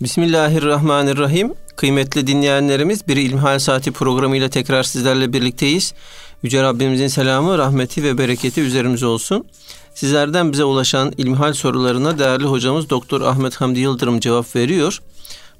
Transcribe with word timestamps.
Bismillahirrahmanirrahim. 0.00 1.54
Kıymetli 1.76 2.26
dinleyenlerimiz 2.26 3.08
bir 3.08 3.16
İlmihal 3.16 3.58
Saati 3.58 3.92
programıyla 3.92 4.48
tekrar 4.48 4.82
sizlerle 4.82 5.32
birlikteyiz. 5.32 5.94
Yüce 6.42 6.62
Rabbimizin 6.62 7.08
selamı, 7.08 7.58
rahmeti 7.58 8.02
ve 8.02 8.18
bereketi 8.18 8.60
üzerimize 8.60 9.06
olsun. 9.06 9.46
Sizlerden 9.94 10.52
bize 10.52 10.64
ulaşan 10.64 11.12
ilmihal 11.16 11.52
sorularına 11.52 12.18
değerli 12.18 12.44
hocamız 12.44 12.90
Doktor 12.90 13.20
Ahmet 13.20 13.56
Hamdi 13.56 13.80
Yıldırım 13.80 14.20
cevap 14.20 14.56
veriyor. 14.56 15.02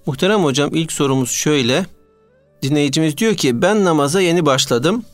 Muhterem 0.07 0.45
hocam 0.45 0.71
ilk 0.75 0.93
sorumuz 0.93 1.31
şöyle. 1.31 1.87
Dinleyicimiz 2.63 3.19
diyor 3.19 3.35
ki 3.35 3.63
ben 3.63 3.85
namaza 3.85 4.21
yeni 4.21 4.47
başladım. 4.47 5.05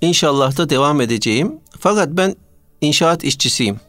İnşallah 0.00 0.56
da 0.56 0.70
devam 0.70 1.00
edeceğim. 1.00 1.52
Fakat 1.80 2.08
ben 2.08 2.36
inşaat 2.80 3.24
işçisiyim. 3.24 3.80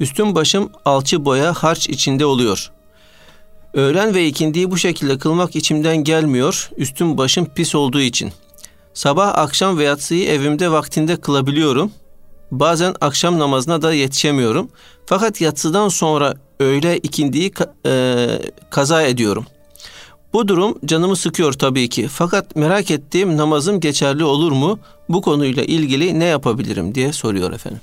Üstüm 0.00 0.34
başım 0.34 0.70
alçı 0.84 1.24
boya 1.24 1.52
harç 1.54 1.88
içinde 1.88 2.26
oluyor. 2.26 2.75
Öğlen 3.76 4.14
ve 4.14 4.26
ikindiyi 4.26 4.70
bu 4.70 4.78
şekilde 4.78 5.18
kılmak 5.18 5.56
içimden 5.56 5.96
gelmiyor. 5.96 6.70
Üstüm 6.76 7.18
başım 7.18 7.46
pis 7.54 7.74
olduğu 7.74 8.00
için. 8.00 8.32
Sabah, 8.94 9.38
akşam 9.38 9.78
ve 9.78 9.84
yatsıyı 9.84 10.28
evimde 10.28 10.70
vaktinde 10.70 11.16
kılabiliyorum. 11.16 11.90
Bazen 12.50 12.94
akşam 13.00 13.38
namazına 13.38 13.82
da 13.82 13.92
yetişemiyorum. 13.92 14.68
Fakat 15.06 15.40
yatsıdan 15.40 15.88
sonra 15.88 16.34
öğle 16.60 16.98
ikindiyi 16.98 17.52
e, 17.86 18.28
kaza 18.70 19.02
ediyorum. 19.02 19.46
Bu 20.32 20.48
durum 20.48 20.78
canımı 20.86 21.16
sıkıyor 21.16 21.52
tabii 21.52 21.88
ki. 21.88 22.08
Fakat 22.08 22.56
merak 22.56 22.90
ettiğim 22.90 23.36
namazım 23.36 23.80
geçerli 23.80 24.24
olur 24.24 24.52
mu? 24.52 24.78
Bu 25.08 25.22
konuyla 25.22 25.64
ilgili 25.64 26.18
ne 26.18 26.24
yapabilirim 26.24 26.94
diye 26.94 27.12
soruyor 27.12 27.52
efendim. 27.52 27.80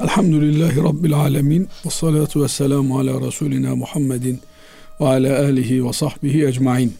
Elhamdülillahi 0.00 0.82
Rabbil 0.82 1.14
Alemin 1.14 1.68
ve 1.86 1.90
salatu 1.90 2.42
ve 2.42 2.48
selamu 2.48 2.98
ala 2.98 3.20
Resulina 3.26 3.76
Muhammedin 3.76 4.40
ve 5.00 5.04
ala 5.04 5.38
alihi 5.38 5.86
ve 5.86 5.92
sahbihi 5.92 6.46
ecmain. 6.46 6.94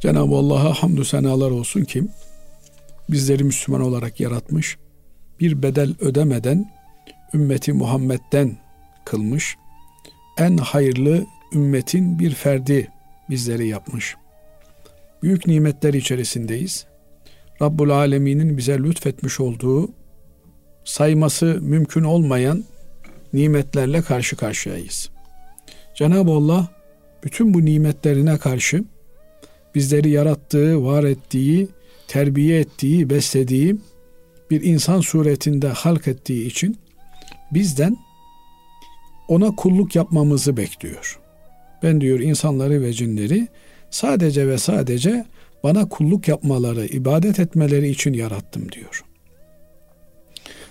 Cenab-ı 0.00 0.34
Allah'a 0.34 0.74
hamdü 0.74 1.04
senalar 1.04 1.50
olsun 1.50 1.84
ki 1.84 2.04
bizleri 3.10 3.44
Müslüman 3.44 3.80
olarak 3.80 4.20
yaratmış, 4.20 4.78
bir 5.40 5.62
bedel 5.62 5.94
ödemeden 6.00 6.70
ümmeti 7.34 7.72
Muhammed'den 7.72 8.56
kılmış, 9.04 9.56
en 10.38 10.56
hayırlı 10.56 11.26
ümmetin 11.52 12.18
bir 12.18 12.34
ferdi 12.34 12.88
bizleri 13.30 13.68
yapmış. 13.68 14.16
Büyük 15.22 15.46
nimetler 15.46 15.94
içerisindeyiz. 15.94 16.86
Rabbul 17.62 17.90
Alemin'in 17.90 18.56
bize 18.56 18.78
lütfetmiş 18.78 19.40
olduğu 19.40 19.90
sayması 20.84 21.58
mümkün 21.60 22.02
olmayan 22.02 22.64
nimetlerle 23.32 24.02
karşı 24.02 24.36
karşıyayız. 24.36 25.10
Cenab-ı 25.94 26.30
Allah 26.30 26.68
bütün 27.24 27.54
bu 27.54 27.64
nimetlerine 27.64 28.38
karşı 28.38 28.84
bizleri 29.74 30.10
yarattığı, 30.10 30.84
var 30.84 31.04
ettiği, 31.04 31.68
terbiye 32.08 32.60
ettiği, 32.60 33.10
beslediği 33.10 33.76
bir 34.50 34.62
insan 34.62 35.00
suretinde 35.00 35.68
halk 35.68 36.08
ettiği 36.08 36.46
için 36.46 36.78
bizden 37.50 37.96
ona 39.28 39.56
kulluk 39.56 39.96
yapmamızı 39.96 40.56
bekliyor. 40.56 41.20
Ben 41.82 42.00
diyor 42.00 42.20
insanları 42.20 42.82
ve 42.82 42.92
cinleri 42.92 43.48
sadece 43.90 44.48
ve 44.48 44.58
sadece 44.58 45.26
bana 45.64 45.88
kulluk 45.88 46.28
yapmaları, 46.28 46.86
ibadet 46.86 47.38
etmeleri 47.38 47.88
için 47.88 48.12
yarattım 48.12 48.72
diyor. 48.72 49.04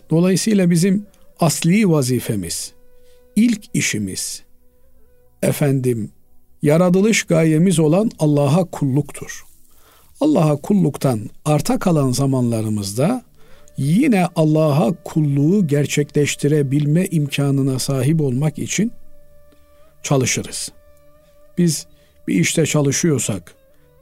Dolayısıyla 0.09 0.70
bizim 0.70 1.06
asli 1.40 1.90
vazifemiz, 1.90 2.73
ilk 3.36 3.64
işimiz, 3.73 4.44
efendim, 5.44 6.12
yaratılış 6.61 7.23
gayemiz 7.23 7.80
olan 7.80 8.11
Allah'a 8.19 8.66
kulluktur. 8.66 9.45
Allah'a 10.22 10.55
kulluktan 10.55 11.19
arta 11.45 11.80
kalan 11.80 12.11
zamanlarımızda 12.11 13.23
yine 13.77 14.28
Allah'a 14.35 14.94
kulluğu 15.03 15.67
gerçekleştirebilme 15.67 17.06
imkanına 17.06 17.79
sahip 17.79 18.22
olmak 18.22 18.59
için 18.59 18.91
çalışırız. 20.03 20.72
Biz 21.57 21.88
bir 22.28 22.35
işte 22.35 22.66
çalışıyorsak, 22.66 23.56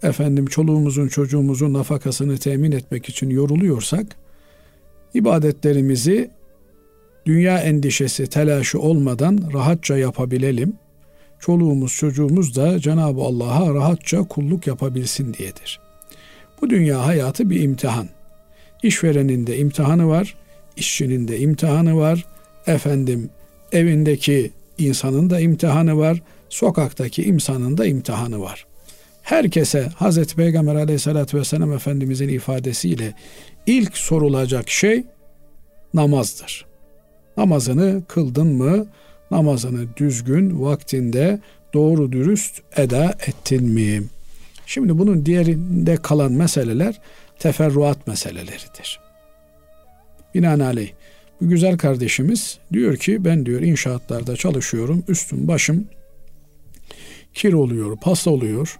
efendim 0.03 0.45
çoluğumuzun 0.45 1.07
çocuğumuzun 1.07 1.73
nafakasını 1.73 2.38
temin 2.38 2.71
etmek 2.71 3.09
için 3.09 3.29
yoruluyorsak, 3.29 4.15
ibadetlerimizi 5.13 6.31
dünya 7.25 7.59
endişesi, 7.59 8.27
telaşı 8.27 8.79
olmadan 8.79 9.49
rahatça 9.53 9.97
yapabilelim. 9.97 10.73
Çoluğumuz, 11.40 11.96
çocuğumuz 11.96 12.56
da 12.56 12.79
Cenab-ı 12.79 13.22
Allah'a 13.22 13.73
rahatça 13.73 14.23
kulluk 14.23 14.68
yapabilsin 14.68 15.34
diyedir. 15.34 15.79
Bu 16.62 16.69
dünya 16.69 17.06
hayatı 17.06 17.50
bir 17.50 17.62
imtihan. 17.62 18.07
İşverenin 18.84 19.47
de 19.47 19.57
imtihanı 19.57 20.07
var, 20.07 20.35
işçinin 20.78 21.28
de 21.28 21.40
imtihanı 21.40 21.97
var, 21.97 22.25
efendim 22.68 23.29
evindeki 23.72 24.51
insanın 24.78 25.29
da 25.29 25.40
imtihanı 25.40 25.97
var, 25.97 26.22
sokaktaki 26.50 27.24
insanın 27.24 27.78
da 27.78 27.85
imtihanı 27.85 28.41
var. 28.41 28.66
Herkese 29.22 29.90
Hazreti 29.95 30.35
Peygamber 30.35 30.75
aleyhissalatü 30.75 31.38
vesselam 31.38 31.74
Efendimizin 31.74 32.29
ifadesiyle 32.29 33.13
ilk 33.66 33.97
sorulacak 33.97 34.69
şey 34.69 35.03
namazdır. 35.94 36.66
Namazını 37.38 38.03
kıldın 38.07 38.47
mı? 38.47 38.85
Namazını 39.31 39.97
düzgün, 39.97 40.62
vaktinde, 40.62 41.40
doğru 41.74 42.12
dürüst 42.12 42.62
eda 42.78 43.16
ettin 43.28 43.63
mi? 43.63 44.03
Şimdi 44.66 44.97
bunun 44.97 45.25
diğerinde 45.25 45.96
kalan 45.96 46.31
meseleler 46.31 47.02
teferruat 47.40 48.08
meseleleridir. 48.08 49.00
Binaenaleyh 50.36 50.91
bu 51.41 51.50
güzel 51.50 51.78
kardeşimiz 51.78 52.59
diyor 52.74 52.97
ki 52.97 53.25
ben 53.25 53.46
diyor 53.46 53.62
inşaatlarda 53.62 54.36
çalışıyorum. 54.36 55.03
Üstüm 55.08 55.47
başım 55.47 55.88
kir 57.34 57.53
oluyor, 57.53 57.97
pas 57.97 58.28
oluyor, 58.28 58.80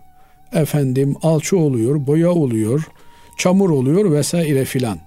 efendim 0.54 1.16
alçı 1.22 1.58
oluyor, 1.58 2.08
boya 2.08 2.32
oluyor, 2.32 2.88
çamur 3.38 3.70
oluyor 3.70 4.12
vesaire 4.12 4.66
filan. 4.66 5.00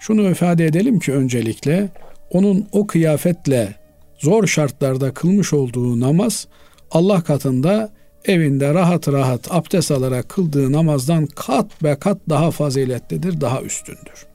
Şunu 0.00 0.30
ifade 0.30 0.66
edelim 0.66 0.98
ki 0.98 1.12
öncelikle 1.12 1.88
onun 2.30 2.68
o 2.72 2.86
kıyafetle 2.86 3.74
zor 4.20 4.46
şartlarda 4.46 5.14
kılmış 5.14 5.52
olduğu 5.52 6.00
namaz 6.00 6.46
Allah 6.90 7.20
katında 7.20 7.92
evinde 8.24 8.74
rahat 8.74 9.08
rahat 9.08 9.52
abdest 9.52 9.90
alarak 9.90 10.28
kıldığı 10.28 10.72
namazdan 10.72 11.26
kat 11.26 11.82
ve 11.82 11.98
kat 11.98 12.18
daha 12.28 12.50
faziletlidir, 12.50 13.40
daha 13.40 13.62
üstündür. 13.62 14.26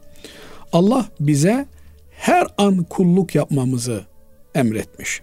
Allah 0.74 1.06
bize 1.20 1.66
her 2.12 2.48
an 2.58 2.84
kulluk 2.84 3.36
yapmamızı 3.36 4.06
emretmiş. 4.56 5.22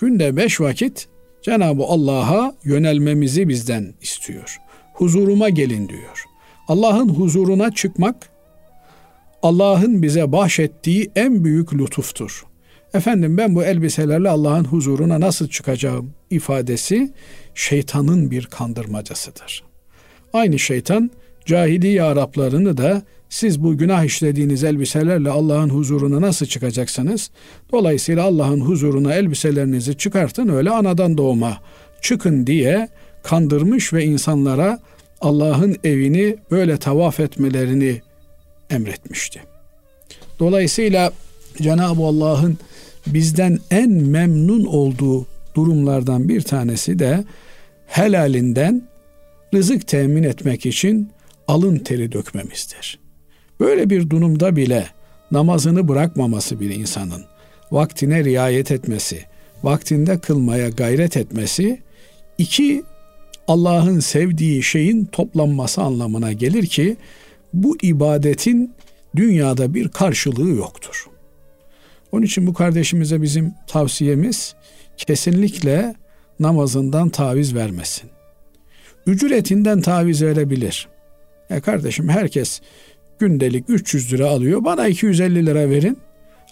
Günde 0.00 0.36
beş 0.36 0.60
vakit 0.60 1.08
Cenab-ı 1.42 1.82
Allah'a 1.82 2.54
yönelmemizi 2.64 3.48
bizden 3.48 3.94
istiyor. 4.02 4.58
Huzuruma 4.94 5.48
gelin 5.48 5.88
diyor. 5.88 6.24
Allah'ın 6.68 7.08
huzuruna 7.08 7.70
çıkmak 7.70 8.28
Allah'ın 9.42 10.02
bize 10.02 10.32
bahşettiği 10.32 11.10
en 11.16 11.44
büyük 11.44 11.74
lütuftur. 11.74 12.47
Efendim 12.94 13.36
ben 13.36 13.54
bu 13.54 13.64
elbiselerle 13.64 14.28
Allah'ın 14.28 14.64
huzuruna 14.64 15.20
nasıl 15.20 15.48
çıkacağım 15.48 16.10
ifadesi 16.30 17.12
şeytanın 17.54 18.30
bir 18.30 18.46
kandırmacasıdır. 18.46 19.64
Aynı 20.32 20.58
şeytan 20.58 21.10
cahiliye 21.46 22.02
Araplarını 22.02 22.76
da 22.76 23.02
siz 23.28 23.62
bu 23.62 23.78
günah 23.78 24.04
işlediğiniz 24.04 24.64
elbiselerle 24.64 25.30
Allah'ın 25.30 25.68
huzuruna 25.68 26.20
nasıl 26.20 26.46
çıkacaksınız? 26.46 27.30
Dolayısıyla 27.72 28.24
Allah'ın 28.24 28.60
huzuruna 28.60 29.14
elbiselerinizi 29.14 29.96
çıkartın 29.96 30.48
öyle 30.48 30.70
anadan 30.70 31.18
doğma 31.18 31.58
çıkın 32.00 32.46
diye 32.46 32.88
kandırmış 33.22 33.92
ve 33.92 34.04
insanlara 34.04 34.78
Allah'ın 35.20 35.76
evini 35.84 36.36
böyle 36.50 36.76
tavaf 36.76 37.20
etmelerini 37.20 38.00
emretmişti. 38.70 39.42
Dolayısıyla 40.38 41.12
Cenab-ı 41.62 42.02
Allah'ın 42.02 42.58
bizden 43.14 43.58
en 43.70 43.90
memnun 43.90 44.64
olduğu 44.64 45.26
durumlardan 45.54 46.28
bir 46.28 46.40
tanesi 46.40 46.98
de 46.98 47.24
helalinden 47.86 48.82
rızık 49.54 49.86
temin 49.86 50.22
etmek 50.22 50.66
için 50.66 51.10
alın 51.48 51.78
teri 51.78 52.12
dökmemizdir. 52.12 52.98
Böyle 53.60 53.90
bir 53.90 54.10
durumda 54.10 54.56
bile 54.56 54.86
namazını 55.30 55.88
bırakmaması 55.88 56.60
bir 56.60 56.70
insanın, 56.70 57.24
vaktine 57.72 58.24
riayet 58.24 58.70
etmesi, 58.70 59.24
vaktinde 59.62 60.18
kılmaya 60.18 60.68
gayret 60.68 61.16
etmesi, 61.16 61.82
iki 62.38 62.82
Allah'ın 63.48 64.00
sevdiği 64.00 64.62
şeyin 64.62 65.04
toplanması 65.04 65.82
anlamına 65.82 66.32
gelir 66.32 66.66
ki 66.66 66.96
bu 67.54 67.76
ibadetin 67.82 68.74
dünyada 69.16 69.74
bir 69.74 69.88
karşılığı 69.88 70.48
yoktur. 70.48 71.06
Onun 72.12 72.22
için 72.22 72.46
bu 72.46 72.54
kardeşimize 72.54 73.22
bizim 73.22 73.54
tavsiyemiz 73.66 74.54
kesinlikle 74.96 75.94
namazından 76.40 77.08
taviz 77.08 77.54
vermesin. 77.54 78.10
ücretinden 79.06 79.80
taviz 79.80 80.22
verebilir. 80.22 80.88
E 81.50 81.60
kardeşim 81.60 82.08
herkes 82.08 82.60
gündelik 83.18 83.64
300 83.68 84.12
lira 84.12 84.28
alıyor. 84.28 84.64
Bana 84.64 84.86
250 84.86 85.46
lira 85.46 85.70
verin 85.70 85.98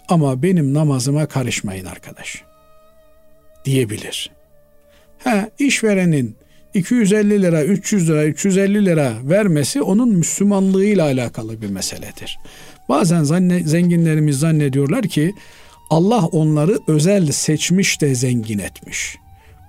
ama 0.09 0.43
benim 0.43 0.73
namazıma 0.73 1.25
karışmayın 1.25 1.85
arkadaş. 1.85 2.43
Diyebilir. 3.65 4.31
Ha 5.23 5.49
işverenin 5.59 6.35
250 6.73 7.41
lira, 7.41 7.63
300 7.63 8.09
lira, 8.09 8.25
350 8.25 8.85
lira 8.85 9.13
vermesi 9.23 9.81
onun 9.81 10.09
Müslümanlığıyla 10.09 11.05
alakalı 11.05 11.61
bir 11.61 11.69
meseledir. 11.69 12.39
Bazen 12.89 13.23
zanne, 13.23 13.59
zenginlerimiz 13.59 14.39
zannediyorlar 14.39 15.03
ki 15.03 15.33
Allah 15.89 16.25
onları 16.25 16.79
özel 16.87 17.31
seçmiş 17.31 18.01
de 18.01 18.15
zengin 18.15 18.59
etmiş. 18.59 19.17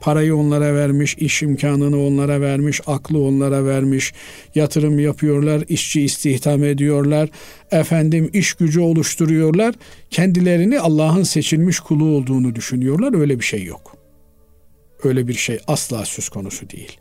Parayı 0.01 0.37
onlara 0.37 0.75
vermiş, 0.75 1.15
iş 1.15 1.43
imkanını 1.43 2.07
onlara 2.07 2.41
vermiş, 2.41 2.81
aklı 2.87 3.23
onlara 3.23 3.65
vermiş, 3.65 4.13
yatırım 4.55 4.99
yapıyorlar, 4.99 5.65
işçi 5.69 6.03
istihdam 6.03 6.65
ediyorlar, 6.65 7.29
efendim 7.71 8.31
iş 8.33 8.55
gücü 8.55 8.81
oluşturuyorlar. 8.81 9.75
Kendilerini 10.11 10.81
Allah'ın 10.81 11.23
seçilmiş 11.23 11.81
kulu 11.81 12.05
olduğunu 12.05 12.55
düşünüyorlar. 12.55 13.21
Öyle 13.21 13.39
bir 13.39 13.45
şey 13.45 13.65
yok. 13.65 13.97
Öyle 15.05 15.29
bir 15.29 15.35
şey 15.35 15.59
asla 15.67 16.05
söz 16.05 16.29
konusu 16.29 16.71
değil. 16.71 16.99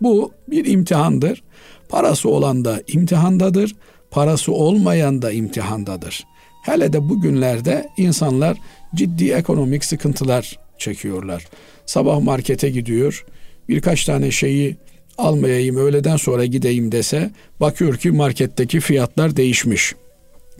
Bu 0.00 0.32
bir 0.48 0.64
imtihandır. 0.64 1.42
Parası 1.88 2.28
olan 2.28 2.64
da 2.64 2.82
imtihandadır, 2.86 3.76
parası 4.10 4.52
olmayan 4.52 5.22
da 5.22 5.32
imtihandadır. 5.32 6.26
Hele 6.62 6.92
de 6.92 7.08
bugünlerde 7.08 7.88
insanlar 7.96 8.58
ciddi 8.94 9.30
ekonomik 9.30 9.84
sıkıntılar 9.84 10.58
çekiyorlar. 10.78 11.48
Sabah 11.86 12.20
markete 12.20 12.70
gidiyor, 12.70 13.24
birkaç 13.68 14.04
tane 14.04 14.30
şeyi 14.30 14.76
almayayım, 15.18 15.76
öğleden 15.76 16.16
sonra 16.16 16.44
gideyim 16.44 16.92
dese 16.92 17.30
bakıyor 17.60 17.96
ki 17.96 18.10
marketteki 18.10 18.80
fiyatlar 18.80 19.36
değişmiş. 19.36 19.94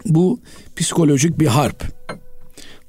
Bu 0.06 0.40
psikolojik 0.76 1.40
bir 1.40 1.46
harp. 1.46 1.84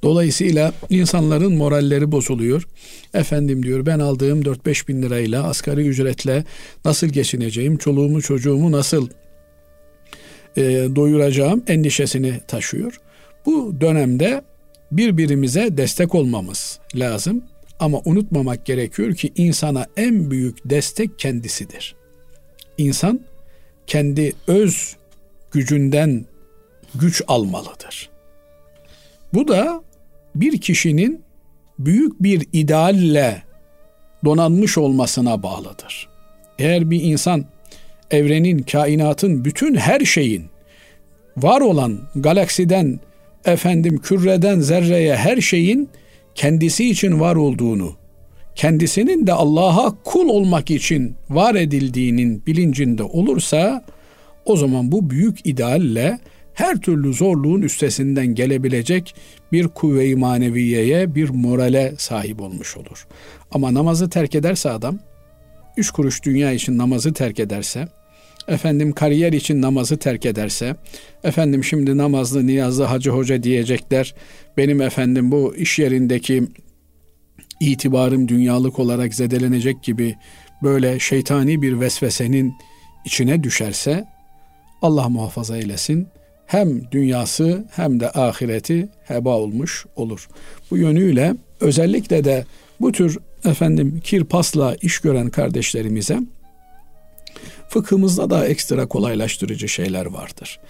Dolayısıyla 0.02 0.72
insanların 0.90 1.56
moralleri 1.56 2.12
bozuluyor. 2.12 2.68
Efendim 3.14 3.62
diyor 3.62 3.86
ben 3.86 3.98
aldığım 3.98 4.42
4-5 4.42 4.88
bin 4.88 5.02
lirayla 5.02 5.44
asgari 5.44 5.80
ücretle 5.80 6.44
nasıl 6.84 7.06
geçineceğim, 7.06 7.76
çoluğumu 7.76 8.22
çocuğumu 8.22 8.72
nasıl 8.72 9.08
e, 10.56 10.62
doyuracağım 10.96 11.62
endişesini 11.66 12.40
taşıyor. 12.48 13.00
Bu 13.46 13.80
dönemde 13.80 14.42
birbirimize 14.92 15.76
destek 15.76 16.14
olmamız 16.14 16.78
lazım. 16.94 17.44
Ama 17.80 18.00
unutmamak 18.04 18.66
gerekiyor 18.66 19.14
ki 19.14 19.32
insana 19.36 19.86
en 19.96 20.30
büyük 20.30 20.70
destek 20.70 21.18
kendisidir. 21.18 21.94
İnsan 22.78 23.20
kendi 23.86 24.32
öz 24.46 24.96
gücünden 25.52 26.24
güç 26.94 27.22
almalıdır. 27.28 28.10
Bu 29.34 29.48
da 29.48 29.82
bir 30.34 30.60
kişinin 30.60 31.22
büyük 31.78 32.22
bir 32.22 32.46
idealle 32.52 33.42
donanmış 34.24 34.78
olmasına 34.78 35.42
bağlıdır. 35.42 36.08
Eğer 36.58 36.90
bir 36.90 37.02
insan 37.02 37.44
evrenin, 38.12 38.58
kainatın, 38.58 39.44
bütün 39.44 39.74
her 39.74 40.00
şeyin 40.00 40.44
var 41.36 41.60
olan 41.60 41.98
galaksiden, 42.16 43.00
efendim 43.44 43.98
küreden 43.98 44.60
zerreye 44.60 45.16
her 45.16 45.40
şeyin 45.40 45.88
kendisi 46.34 46.90
için 46.90 47.20
var 47.20 47.36
olduğunu, 47.36 47.92
kendisinin 48.54 49.26
de 49.26 49.32
Allah'a 49.32 49.94
kul 50.04 50.28
olmak 50.28 50.70
için 50.70 51.14
var 51.30 51.54
edildiğinin 51.54 52.46
bilincinde 52.46 53.02
olursa 53.02 53.84
o 54.44 54.56
zaman 54.56 54.92
bu 54.92 55.10
büyük 55.10 55.46
idealle 55.46 56.18
her 56.54 56.76
türlü 56.76 57.14
zorluğun 57.14 57.62
üstesinden 57.62 58.26
gelebilecek 58.26 59.14
bir 59.52 59.68
kuvve-i 59.68 60.16
maneviyeye, 60.16 61.14
bir 61.14 61.30
morale 61.30 61.94
sahip 61.98 62.40
olmuş 62.40 62.76
olur. 62.76 63.06
Ama 63.50 63.74
namazı 63.74 64.10
terk 64.10 64.34
ederse 64.34 64.70
adam, 64.70 64.98
üç 65.76 65.90
kuruş 65.90 66.22
dünya 66.22 66.52
için 66.52 66.78
namazı 66.78 67.12
terk 67.12 67.40
ederse, 67.40 67.88
efendim 68.48 68.92
kariyer 68.92 69.32
için 69.32 69.62
namazı 69.62 69.96
terk 69.96 70.26
ederse, 70.26 70.76
efendim 71.24 71.64
şimdi 71.64 71.96
namazlı 71.98 72.46
niyazlı 72.46 72.84
hacı 72.84 73.10
hoca 73.10 73.42
diyecekler, 73.42 74.14
benim 74.56 74.82
efendim 74.82 75.30
bu 75.30 75.56
iş 75.56 75.78
yerindeki 75.78 76.42
itibarım 77.60 78.28
dünyalık 78.28 78.78
olarak 78.78 79.14
zedelenecek 79.14 79.82
gibi 79.82 80.14
böyle 80.62 80.98
şeytani 80.98 81.62
bir 81.62 81.80
vesvesenin 81.80 82.54
içine 83.04 83.42
düşerse, 83.42 84.04
Allah 84.82 85.08
muhafaza 85.08 85.56
eylesin, 85.56 86.06
hem 86.46 86.90
dünyası 86.90 87.64
hem 87.70 88.00
de 88.00 88.10
ahireti 88.10 88.88
heba 89.04 89.36
olmuş 89.36 89.86
olur. 89.96 90.28
Bu 90.70 90.76
yönüyle 90.76 91.34
özellikle 91.60 92.24
de 92.24 92.44
bu 92.80 92.92
tür 92.92 93.18
efendim 93.44 94.00
kirpasla 94.04 94.76
iş 94.82 94.98
gören 94.98 95.30
kardeşlerimize 95.30 96.18
fıkhımızda 97.72 98.30
da 98.30 98.48
ekstra 98.48 98.86
kolaylaştırıcı 98.86 99.68
şeyler 99.68 100.06
vardır. 100.06 100.60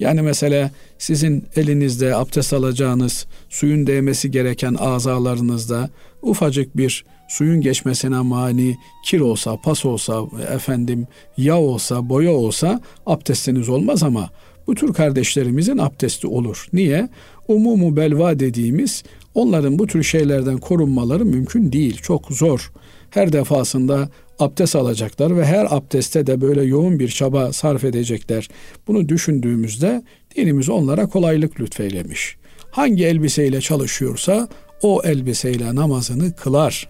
Yani 0.00 0.22
mesela 0.22 0.70
sizin 0.98 1.44
elinizde 1.56 2.14
abdest 2.14 2.52
alacağınız 2.52 3.26
suyun 3.48 3.86
değmesi 3.86 4.30
gereken 4.30 4.74
azalarınızda 4.74 5.90
ufacık 6.22 6.76
bir 6.76 7.04
suyun 7.28 7.60
geçmesine 7.60 8.20
mani 8.20 8.76
kir 9.04 9.20
olsa, 9.20 9.56
pas 9.56 9.84
olsa, 9.84 10.22
efendim 10.54 11.06
yağ 11.36 11.58
olsa, 11.58 12.08
boya 12.08 12.32
olsa 12.32 12.80
abdestiniz 13.06 13.68
olmaz 13.68 14.02
ama 14.02 14.30
bu 14.66 14.74
tür 14.74 14.92
kardeşlerimizin 14.92 15.78
abdesti 15.78 16.26
olur. 16.26 16.68
Niye? 16.72 17.08
Umumu 17.48 17.96
belva 17.96 18.38
dediğimiz 18.38 19.02
onların 19.34 19.78
bu 19.78 19.86
tür 19.86 20.02
şeylerden 20.02 20.58
korunmaları 20.58 21.24
mümkün 21.24 21.72
değil. 21.72 22.00
Çok 22.02 22.26
zor. 22.26 22.72
Her 23.10 23.32
defasında 23.32 24.08
abdest 24.38 24.76
alacaklar 24.76 25.36
ve 25.36 25.44
her 25.44 25.66
abdeste 25.70 26.26
de 26.26 26.40
böyle 26.40 26.62
yoğun 26.62 26.98
bir 26.98 27.08
çaba 27.08 27.52
sarf 27.52 27.84
edecekler. 27.84 28.48
Bunu 28.86 29.08
düşündüğümüzde 29.08 30.02
dinimiz 30.36 30.68
onlara 30.68 31.06
kolaylık 31.06 31.60
lütfeylemiş. 31.60 32.36
Hangi 32.70 33.04
elbiseyle 33.06 33.60
çalışıyorsa 33.60 34.48
o 34.82 35.02
elbiseyle 35.04 35.74
namazını 35.74 36.32
kılar. 36.32 36.88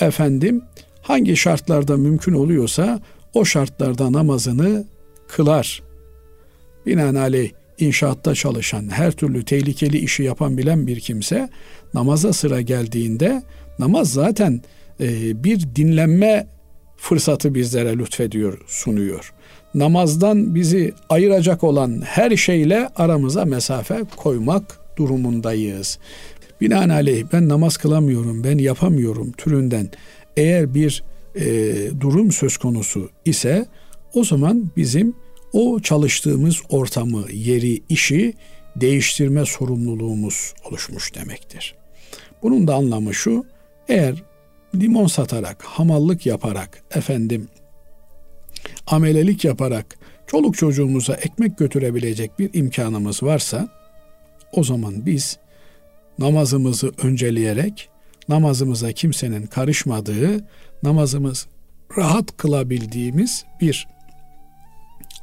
Efendim 0.00 0.62
hangi 1.02 1.36
şartlarda 1.36 1.96
mümkün 1.96 2.32
oluyorsa 2.32 3.00
o 3.34 3.44
şartlarda 3.44 4.12
namazını 4.12 4.84
kılar. 5.28 5.82
Binaenaleyh 6.86 7.50
inşaatta 7.78 8.34
çalışan, 8.34 8.88
her 8.88 9.12
türlü 9.12 9.44
tehlikeli 9.44 9.98
işi 9.98 10.22
yapan 10.22 10.58
bilen 10.58 10.86
bir 10.86 11.00
kimse 11.00 11.48
namaza 11.94 12.32
sıra 12.32 12.60
geldiğinde 12.60 13.42
namaz 13.78 14.12
zaten 14.12 14.62
bir 15.44 15.76
dinlenme 15.76 16.46
fırsatı 16.96 17.54
bizlere 17.54 17.98
lütfediyor, 17.98 18.58
sunuyor. 18.66 19.32
Namazdan 19.74 20.54
bizi 20.54 20.92
ayıracak 21.08 21.64
olan 21.64 22.02
her 22.04 22.36
şeyle 22.36 22.88
aramıza 22.96 23.44
mesafe 23.44 24.02
koymak 24.16 24.80
durumundayız. 24.96 25.98
Binaenaleyh 26.60 27.24
ben 27.32 27.48
namaz 27.48 27.76
kılamıyorum, 27.76 28.44
ben 28.44 28.58
yapamıyorum 28.58 29.32
türünden 29.32 29.90
eğer 30.36 30.74
bir 30.74 31.04
e, 31.34 31.74
durum 32.00 32.32
söz 32.32 32.56
konusu 32.56 33.10
ise 33.24 33.66
o 34.14 34.24
zaman 34.24 34.70
bizim 34.76 35.14
o 35.52 35.80
çalıştığımız 35.80 36.56
ortamı, 36.68 37.24
yeri, 37.32 37.82
işi 37.88 38.34
değiştirme 38.76 39.44
sorumluluğumuz 39.44 40.54
oluşmuş 40.64 41.14
demektir. 41.14 41.74
Bunun 42.42 42.66
da 42.66 42.74
anlamı 42.74 43.14
şu, 43.14 43.44
eğer 43.88 44.22
limon 44.74 45.06
satarak, 45.06 45.62
hamallık 45.62 46.26
yaparak, 46.26 46.82
efendim 46.94 47.48
amelelik 48.86 49.44
yaparak 49.44 49.98
çoluk 50.26 50.56
çocuğumuza 50.56 51.14
ekmek 51.14 51.58
götürebilecek 51.58 52.38
bir 52.38 52.50
imkanımız 52.54 53.22
varsa 53.22 53.68
o 54.52 54.64
zaman 54.64 55.06
biz 55.06 55.38
namazımızı 56.18 56.92
önceleyerek 57.02 57.88
namazımıza 58.28 58.92
kimsenin 58.92 59.46
karışmadığı, 59.46 60.44
namazımız 60.82 61.46
rahat 61.98 62.36
kılabildiğimiz 62.36 63.44
bir 63.60 63.88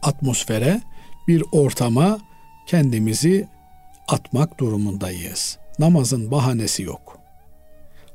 atmosfere, 0.01 0.81
bir 1.27 1.43
ortama 1.51 2.19
kendimizi 2.67 3.47
atmak 4.07 4.59
durumundayız. 4.59 5.57
Namazın 5.79 6.31
bahanesi 6.31 6.83
yok. 6.83 7.18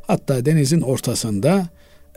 Hatta 0.06 0.46
denizin 0.46 0.80
ortasında 0.80 1.68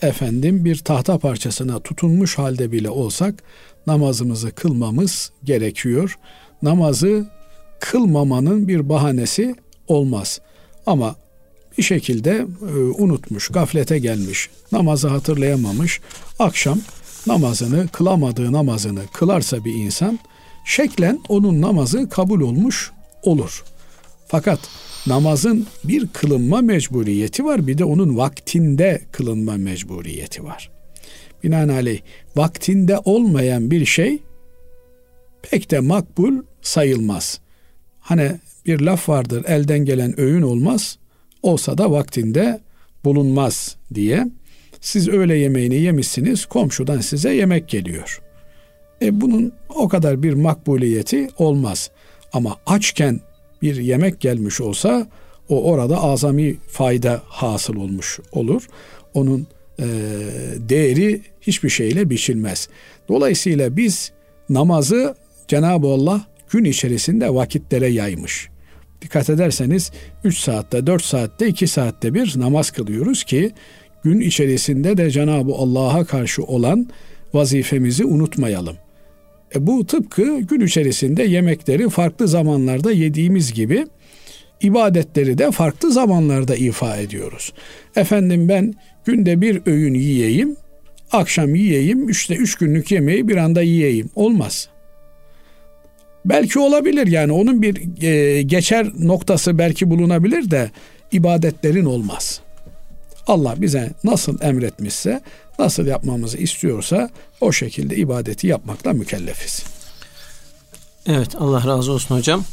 efendim 0.01 0.65
bir 0.65 0.77
tahta 0.77 1.17
parçasına 1.17 1.79
tutunmuş 1.79 2.37
halde 2.37 2.71
bile 2.71 2.89
olsak 2.89 3.43
namazımızı 3.87 4.51
kılmamız 4.51 5.31
gerekiyor. 5.43 6.17
Namazı 6.61 7.25
kılmamanın 7.79 8.67
bir 8.67 8.89
bahanesi 8.89 9.55
olmaz. 9.87 10.41
Ama 10.85 11.15
bir 11.77 11.83
şekilde 11.83 12.47
e, 12.61 12.73
unutmuş, 12.75 13.47
gaflete 13.47 13.99
gelmiş, 13.99 14.49
namazı 14.71 15.07
hatırlayamamış. 15.07 16.01
Akşam 16.39 16.79
namazını, 17.27 17.87
kılamadığı 17.87 18.51
namazını 18.51 19.01
kılarsa 19.13 19.65
bir 19.65 19.73
insan 19.73 20.19
şeklen 20.65 21.19
onun 21.29 21.61
namazı 21.61 22.09
kabul 22.09 22.41
olmuş 22.41 22.91
olur. 23.23 23.63
Fakat 24.27 24.59
namazın 25.07 25.67
bir 25.83 26.07
kılınma 26.07 26.61
mecburiyeti 26.61 27.45
var 27.45 27.67
bir 27.67 27.77
de 27.77 27.85
onun 27.85 28.17
vaktinde 28.17 29.01
kılınma 29.11 29.57
mecburiyeti 29.57 30.43
var. 30.43 30.71
Binaenaleyh 31.43 32.01
vaktinde 32.35 32.97
olmayan 33.05 33.71
bir 33.71 33.85
şey 33.85 34.19
pek 35.41 35.71
de 35.71 35.79
makbul 35.79 36.33
sayılmaz. 36.61 37.39
Hani 37.99 38.31
bir 38.65 38.79
laf 38.79 39.09
vardır 39.09 39.45
elden 39.47 39.85
gelen 39.85 40.19
öğün 40.19 40.41
olmaz 40.41 40.97
olsa 41.43 41.77
da 41.77 41.91
vaktinde 41.91 42.61
bulunmaz 43.05 43.75
diye. 43.93 44.27
Siz 44.81 45.07
öğle 45.07 45.35
yemeğini 45.35 45.75
yemişsiniz 45.75 46.45
komşudan 46.45 46.99
size 46.99 47.33
yemek 47.33 47.69
geliyor. 47.69 48.21
E 49.01 49.21
bunun 49.21 49.53
o 49.69 49.89
kadar 49.89 50.23
bir 50.23 50.33
makbuliyeti 50.33 51.29
olmaz. 51.37 51.91
Ama 52.33 52.57
açken 52.65 53.19
bir 53.61 53.75
yemek 53.75 54.19
gelmiş 54.19 54.61
olsa 54.61 55.07
o 55.49 55.63
orada 55.63 56.03
azami 56.03 56.57
fayda 56.67 57.21
hasıl 57.25 57.75
olmuş 57.75 58.19
olur. 58.31 58.67
Onun 59.13 59.47
e, 59.79 59.85
değeri 60.57 61.21
hiçbir 61.41 61.69
şeyle 61.69 62.09
biçilmez. 62.09 62.69
Dolayısıyla 63.09 63.77
biz 63.77 64.11
namazı 64.49 65.15
Cenab-ı 65.47 65.87
Allah 65.87 66.25
gün 66.49 66.63
içerisinde 66.63 67.33
vakitlere 67.33 67.87
yaymış. 67.87 68.49
Dikkat 69.01 69.29
ederseniz 69.29 69.91
3 70.23 70.37
saatte, 70.37 70.87
4 70.87 71.03
saatte, 71.03 71.47
2 71.47 71.67
saatte 71.67 72.13
bir 72.13 72.33
namaz 72.39 72.71
kılıyoruz 72.71 73.23
ki 73.23 73.51
gün 74.03 74.19
içerisinde 74.19 74.97
de 74.97 75.11
Cenab-ı 75.11 75.53
Allah'a 75.53 76.05
karşı 76.05 76.43
olan 76.43 76.89
vazifemizi 77.33 78.05
unutmayalım. 78.05 78.75
E 79.55 79.67
bu 79.67 79.85
tıpkı 79.85 80.39
gün 80.39 80.59
içerisinde 80.59 81.23
yemekleri 81.23 81.89
farklı 81.89 82.27
zamanlarda 82.27 82.91
yediğimiz 82.91 83.53
gibi 83.53 83.87
ibadetleri 84.61 85.37
de 85.37 85.51
farklı 85.51 85.91
zamanlarda 85.91 86.55
ifa 86.55 86.97
ediyoruz. 86.97 87.53
Efendim 87.95 88.49
ben 88.49 88.73
günde 89.05 89.41
bir 89.41 89.61
öğün 89.65 89.93
yiyeyim, 89.93 90.55
akşam 91.11 91.55
yiyeyim, 91.55 92.09
işte 92.09 92.35
üç 92.35 92.55
günlük 92.55 92.91
yemeği 92.91 93.27
bir 93.27 93.37
anda 93.37 93.61
yiyeyim. 93.61 94.09
Olmaz. 94.15 94.69
Belki 96.25 96.59
olabilir 96.59 97.07
yani 97.07 97.31
onun 97.31 97.61
bir 97.61 98.03
e, 98.03 98.41
geçer 98.41 98.87
noktası 98.99 99.57
belki 99.57 99.89
bulunabilir 99.89 100.51
de 100.51 100.71
ibadetlerin 101.11 101.85
olmaz. 101.85 102.41
Allah 103.27 103.55
bize 103.57 103.91
nasıl 104.03 104.41
emretmişse, 104.41 105.21
nasıl 105.59 105.85
yapmamızı 105.85 106.37
istiyorsa 106.37 107.09
o 107.41 107.51
şekilde 107.51 107.95
ibadeti 107.95 108.47
yapmakla 108.47 108.93
mükellefiz. 108.93 109.63
Evet 111.07 111.35
Allah 111.39 111.67
razı 111.67 111.91
olsun 111.91 112.15
hocam. 112.15 112.43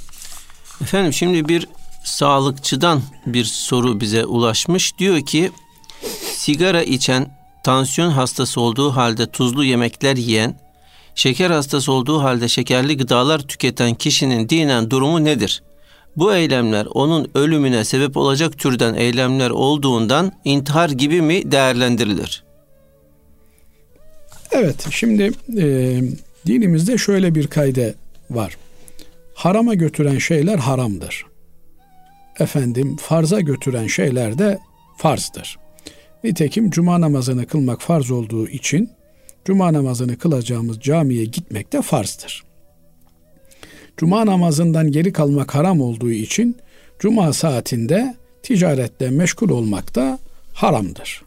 Efendim 0.82 1.12
şimdi 1.12 1.48
bir 1.48 1.68
sağlıkçıdan 2.04 3.02
bir 3.26 3.44
soru 3.44 4.00
bize 4.00 4.24
ulaşmış. 4.24 4.98
Diyor 4.98 5.26
ki 5.26 5.52
sigara 6.36 6.82
içen, 6.82 7.38
tansiyon 7.64 8.10
hastası 8.10 8.60
olduğu 8.60 8.90
halde 8.90 9.26
tuzlu 9.26 9.64
yemekler 9.64 10.16
yiyen, 10.16 10.60
şeker 11.14 11.50
hastası 11.50 11.92
olduğu 11.92 12.22
halde 12.22 12.48
şekerli 12.48 12.96
gıdalar 12.96 13.40
tüketen 13.40 13.94
kişinin 13.94 14.48
dinen 14.48 14.90
durumu 14.90 15.24
nedir? 15.24 15.62
Bu 16.16 16.34
eylemler 16.34 16.86
onun 16.86 17.30
ölümüne 17.34 17.84
sebep 17.84 18.16
olacak 18.16 18.58
türden 18.58 18.94
eylemler 18.94 19.50
olduğundan 19.50 20.32
intihar 20.44 20.90
gibi 20.90 21.22
mi 21.22 21.52
değerlendirilir? 21.52 22.43
Evet, 24.54 24.86
şimdi 24.90 25.30
e, 25.58 26.00
dinimizde 26.46 26.98
şöyle 26.98 27.34
bir 27.34 27.46
kayde 27.46 27.94
var. 28.30 28.56
Harama 29.34 29.74
götüren 29.74 30.18
şeyler 30.18 30.58
haramdır. 30.58 31.26
Efendim 32.38 32.96
farza 32.96 33.40
götüren 33.40 33.86
şeyler 33.86 34.38
de 34.38 34.58
farzdır. 34.96 35.58
Nitekim 36.24 36.70
cuma 36.70 37.00
namazını 37.00 37.46
kılmak 37.46 37.82
farz 37.82 38.10
olduğu 38.10 38.48
için 38.48 38.90
cuma 39.44 39.72
namazını 39.72 40.18
kılacağımız 40.18 40.80
camiye 40.80 41.24
gitmek 41.24 41.72
de 41.72 41.82
farzdır. 41.82 42.44
Cuma 43.96 44.26
namazından 44.26 44.92
geri 44.92 45.12
kalmak 45.12 45.54
haram 45.54 45.80
olduğu 45.80 46.10
için 46.10 46.56
cuma 46.98 47.32
saatinde 47.32 48.14
ticarette 48.42 49.10
meşgul 49.10 49.50
olmak 49.50 49.94
da 49.94 50.18
haramdır. 50.52 51.23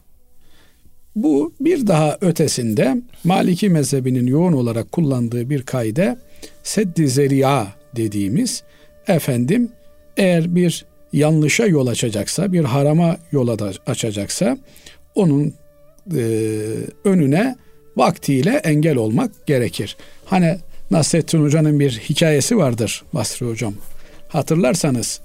Bu 1.22 1.52
bir 1.60 1.86
daha 1.86 2.18
ötesinde 2.20 2.96
Maliki 3.24 3.68
mezhebinin 3.68 4.26
yoğun 4.26 4.52
olarak 4.52 4.92
kullandığı 4.92 5.50
bir 5.50 5.62
kaide 5.62 6.16
seddi 6.62 7.08
zeriya 7.08 7.66
dediğimiz 7.96 8.62
efendim 9.08 9.68
eğer 10.16 10.54
bir 10.54 10.84
yanlışa 11.12 11.66
yol 11.66 11.86
açacaksa, 11.86 12.52
bir 12.52 12.64
harama 12.64 13.16
yol 13.32 13.58
açacaksa 13.86 14.58
onun 15.14 15.54
e, 16.16 16.22
önüne 17.04 17.56
vaktiyle 17.96 18.50
engel 18.50 18.96
olmak 18.96 19.46
gerekir. 19.46 19.96
Hani 20.24 20.58
Nasrettin 20.90 21.42
Hoca'nın 21.42 21.80
bir 21.80 21.90
hikayesi 21.90 22.56
vardır 22.56 23.04
Basri 23.14 23.46
Hocam. 23.46 23.74
Hatırlarsanız 24.28 25.20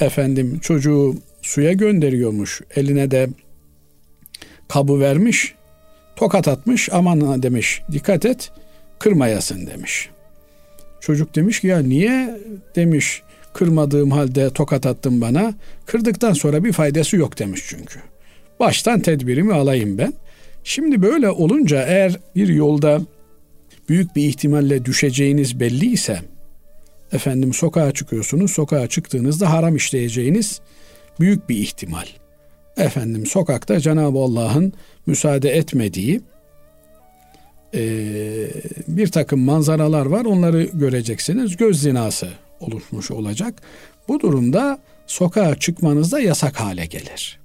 efendim 0.00 0.58
çocuğu 0.58 1.14
suya 1.42 1.72
gönderiyormuş. 1.72 2.60
Eline 2.76 3.10
de 3.10 3.28
kabı 4.68 5.00
vermiş. 5.00 5.54
Tokat 6.16 6.48
atmış. 6.48 6.88
Aman 6.92 7.42
demiş. 7.42 7.82
Dikkat 7.92 8.26
et. 8.26 8.50
Kırmayasın 8.98 9.66
demiş. 9.66 10.10
Çocuk 11.00 11.34
demiş 11.34 11.60
ki 11.60 11.66
ya 11.66 11.78
niye 11.78 12.38
demiş 12.76 13.22
kırmadığım 13.54 14.10
halde 14.10 14.50
tokat 14.50 14.86
attın 14.86 15.20
bana. 15.20 15.54
Kırdıktan 15.86 16.32
sonra 16.32 16.64
bir 16.64 16.72
faydası 16.72 17.16
yok 17.16 17.38
demiş 17.38 17.64
çünkü. 17.68 18.00
Baştan 18.60 19.00
tedbirimi 19.00 19.54
alayım 19.54 19.98
ben. 19.98 20.12
Şimdi 20.64 21.02
böyle 21.02 21.30
olunca 21.30 21.82
eğer 21.82 22.16
bir 22.36 22.48
yolda 22.48 23.00
büyük 23.88 24.16
bir 24.16 24.22
ihtimalle 24.22 24.84
düşeceğiniz 24.84 25.60
belli 25.60 25.86
ise 25.86 26.20
efendim 27.12 27.54
sokağa 27.54 27.92
çıkıyorsunuz. 27.92 28.50
Sokağa 28.50 28.86
çıktığınızda 28.86 29.52
haram 29.52 29.76
işleyeceğiniz 29.76 30.60
büyük 31.20 31.48
bir 31.48 31.56
ihtimal. 31.56 32.06
Efendim 32.78 33.26
sokakta 33.26 33.80
Cenab-ı 33.80 34.18
Allah'ın 34.18 34.72
müsaade 35.06 35.50
etmediği 35.50 36.20
e, 37.74 37.80
bir 38.88 39.06
takım 39.06 39.40
manzaralar 39.40 40.06
var. 40.06 40.24
Onları 40.24 40.62
göreceksiniz. 40.64 41.56
Göz 41.56 41.80
zinası 41.80 42.28
oluşmuş 42.60 43.10
olacak. 43.10 43.62
Bu 44.08 44.20
durumda 44.20 44.78
sokağa 45.06 45.54
çıkmanız 45.54 46.12
da 46.12 46.20
yasak 46.20 46.60
hale 46.60 46.86
gelir. 46.86 47.38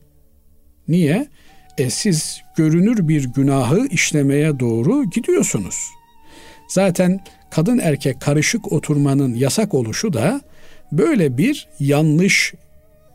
Niye? 0.88 1.28
E 1.78 1.90
siz 1.90 2.42
görünür 2.58 3.08
bir 3.08 3.24
günahı 3.24 3.88
işlemeye 3.88 4.60
doğru 4.60 5.10
gidiyorsunuz. 5.10 5.75
Zaten 6.68 7.20
kadın 7.52 7.78
erkek 7.78 8.22
karışık 8.22 8.72
oturmanın 8.72 9.34
yasak 9.34 9.74
oluşu 9.74 10.13
da 10.13 10.42
böyle 10.92 11.38
bir 11.38 11.68
yanlış 11.80 12.54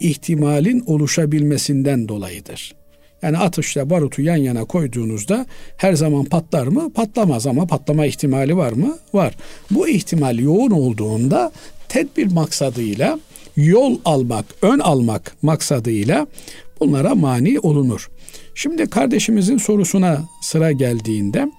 ihtimalin 0.00 0.84
oluşabilmesinden 0.86 2.08
dolayıdır. 2.08 2.74
Yani 3.22 3.38
atışla 3.38 3.90
barutu 3.90 4.22
yan 4.22 4.36
yana 4.36 4.64
koyduğunuzda 4.64 5.46
her 5.76 5.92
zaman 5.92 6.24
patlar 6.24 6.66
mı? 6.66 6.92
Patlamaz 6.92 7.46
ama 7.46 7.66
patlama 7.66 8.06
ihtimali 8.06 8.56
var 8.56 8.72
mı? 8.72 8.98
Var. 9.14 9.34
Bu 9.70 9.88
ihtimal 9.88 10.38
yoğun 10.38 10.70
olduğunda 10.70 11.52
tedbir 11.88 12.32
maksadıyla 12.32 13.18
yol 13.56 13.98
almak, 14.04 14.44
ön 14.62 14.78
almak 14.78 15.36
maksadıyla 15.42 16.26
bunlara 16.80 17.14
mani 17.14 17.60
olunur. 17.60 18.10
Şimdi 18.54 18.90
kardeşimizin 18.90 19.58
sorusuna 19.58 20.28
sıra 20.42 20.72
geldiğinde 20.72 21.50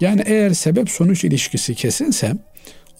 yani 0.00 0.22
eğer 0.26 0.50
sebep 0.50 0.90
sonuç 0.90 1.24
ilişkisi 1.24 1.74
kesinse 1.74 2.32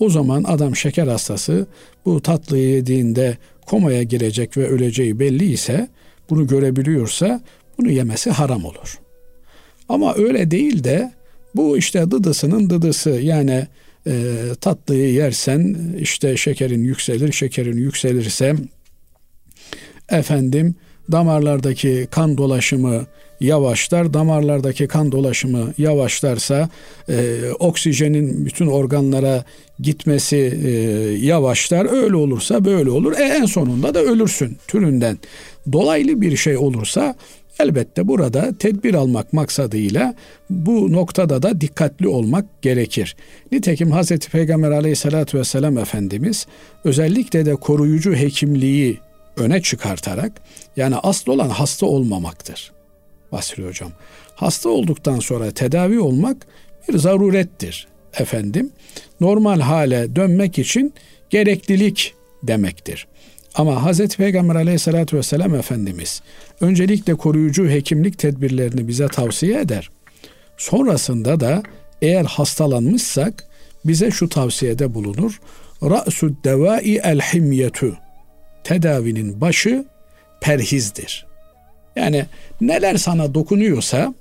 o 0.01 0.11
zaman 0.11 0.45
adam 0.45 0.77
şeker 0.77 1.07
hastası 1.07 1.67
bu 2.05 2.21
tatlıyı 2.21 2.69
yediğinde 2.69 3.37
komaya 3.69 4.03
girecek 4.03 4.57
ve 4.57 4.69
öleceği 4.69 5.19
belli 5.19 5.53
ise 5.53 5.89
bunu 6.31 6.47
görebiliyorsa 6.47 7.41
bunu 7.79 7.91
yemesi 7.91 8.31
haram 8.31 8.65
olur. 8.65 9.01
Ama 9.89 10.15
öyle 10.15 10.51
değil 10.51 10.85
de 10.85 11.13
bu 11.55 11.79
işte 11.79 12.11
dıdısının 12.11 12.71
dıdısı 12.71 13.11
yani 13.11 13.67
e, 14.07 14.13
tatlıyı 14.61 15.13
yersen 15.13 15.77
işte 15.99 16.37
şekerin 16.37 16.85
yükselir, 16.85 17.33
şekerin 17.33 17.77
yükselirse 17.77 18.55
efendim 20.09 20.75
damarlardaki 21.13 22.09
kan 22.11 22.39
dolaşımı 22.39 23.07
yavaşlar. 23.41 24.15
Damarlardaki 24.15 24.89
kan 24.89 25.13
dolaşımı 25.13 25.73
yavaşlarsa 25.79 26.69
e, 27.09 27.37
oksijenin 27.59 28.47
bütün 28.47 28.67
organlara 28.67 29.45
gitmesi 29.81 30.37
e, 30.65 30.71
yavaşlar. 31.27 32.03
Öyle 32.03 32.17
olursa 32.17 32.65
böyle 32.65 32.91
olur. 32.91 33.13
E, 33.19 33.23
en 33.23 33.45
sonunda 33.45 33.95
da 33.95 34.03
ölürsün 34.03 34.57
türünden. 34.69 35.19
Dolaylı 35.73 36.21
bir 36.21 36.37
şey 36.37 36.57
olursa 36.57 37.15
elbette 37.61 38.09
burada 38.09 38.55
tedbir 38.59 38.95
almak 38.95 39.33
maksadıyla 39.33 40.15
bu 40.51 40.93
noktada 40.93 41.43
da 41.43 41.61
dikkatli 41.61 42.09
olmak 42.09 42.63
gerekir. 42.63 43.17
Nitekim 43.53 43.93
Hz. 43.93 44.19
Peygamber 44.19 44.71
aleyhissalatü 44.71 45.39
vesselam 45.39 45.79
Efendimiz 45.79 46.47
özellikle 46.85 47.47
de 47.47 47.55
koruyucu 47.55 48.15
hekimliği 48.15 49.01
öne 49.39 49.63
çıkartarak 49.63 50.33
yani 50.77 50.97
asıl 50.97 51.33
olan 51.33 51.49
hasta 51.49 51.87
olmamaktır. 51.87 52.73
Basri 53.33 53.67
Hocam. 53.67 53.93
Hasta 54.35 54.69
olduktan 54.69 55.21
sonra 55.21 55.51
tedavi 55.51 56.01
olmak 56.01 56.47
bir 56.89 56.99
zarurettir 56.99 57.89
efendim. 58.19 58.71
Normal 59.21 59.61
hale 59.61 60.17
dönmek 60.17 60.59
için 60.59 60.95
gereklilik 61.31 62.15
demektir. 62.43 63.07
Ama 63.55 63.93
Hz. 63.93 64.17
Peygamber 64.17 64.55
aleyhissalatü 64.55 65.17
vesselam 65.17 65.55
Efendimiz 65.55 66.23
öncelikle 66.61 67.15
koruyucu 67.15 67.69
hekimlik 67.69 68.19
tedbirlerini 68.19 68.89
bize 68.89 69.09
tavsiye 69.09 69.61
eder. 69.61 69.91
Sonrasında 70.57 71.41
da 71.41 71.63
eğer 72.03 72.25
hastalanmışsak 72.25 73.45
bize 73.85 74.11
şu 74.11 74.29
tavsiyede 74.29 74.95
bulunur. 74.95 75.41
Ra'su 75.83 76.35
devai 76.45 77.01
el 77.05 77.21
himyetu. 77.21 77.97
Tedavinin 78.69 79.41
başı 79.41 79.85
perhizdir. 80.41 81.27
Yani 81.97 82.27
neler 82.61 82.97
sana 82.97 83.35
dokunuyorsa 83.35 84.15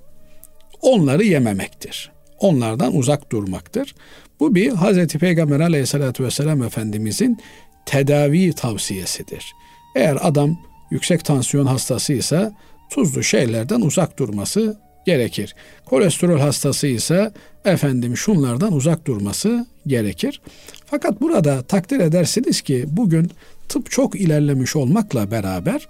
onları 0.82 1.24
yememektir. 1.24 2.12
Onlardan 2.40 2.96
uzak 2.96 3.32
durmaktır. 3.32 3.96
Bu 4.40 4.56
bir 4.56 4.72
Hz. 4.72 5.08
Peygamber 5.08 5.60
aleyhissalatü 5.60 6.24
vesselam 6.24 6.64
Efendimizin 6.64 7.38
tedavi 7.86 8.54
tavsiyesidir. 8.54 9.54
Eğer 9.96 10.18
adam 10.22 10.58
yüksek 10.92 11.26
tansiyon 11.26 11.66
hastasıysa 11.66 12.54
tuzlu 12.90 13.24
şeylerden 13.24 13.82
uzak 13.82 14.20
durması 14.20 14.78
gerekir. 15.06 15.56
Kolesterol 15.86 16.40
hastası 16.40 16.88
ise 16.88 17.32
efendim 17.66 18.18
şunlardan 18.18 18.74
uzak 18.74 19.08
durması 19.08 19.66
gerekir. 19.88 20.42
Fakat 20.86 21.22
burada 21.22 21.62
takdir 21.62 22.00
edersiniz 22.00 22.62
ki 22.62 22.86
bugün 22.88 23.32
tıp 23.70 23.92
çok 23.92 24.16
ilerlemiş 24.16 24.76
olmakla 24.76 25.32
beraber 25.32 25.88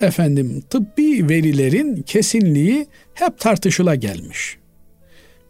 efendim 0.00 0.62
tıbbi 0.70 1.28
verilerin 1.28 2.02
kesinliği 2.02 2.86
hep 3.14 3.38
tartışıla 3.38 3.94
gelmiş. 3.94 4.58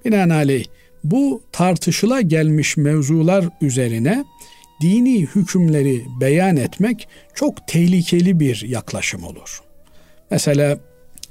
Binaenaleyh 0.05 0.65
bu 1.05 1.43
tartışıla 1.53 2.21
gelmiş 2.21 2.77
mevzular 2.77 3.49
üzerine 3.61 4.25
dini 4.81 5.21
hükümleri 5.21 6.05
beyan 6.21 6.57
etmek 6.57 7.09
çok 7.35 7.69
tehlikeli 7.69 8.41
bir 8.41 8.65
yaklaşım 8.69 9.25
olur. 9.25 9.61
Mesela 10.31 10.81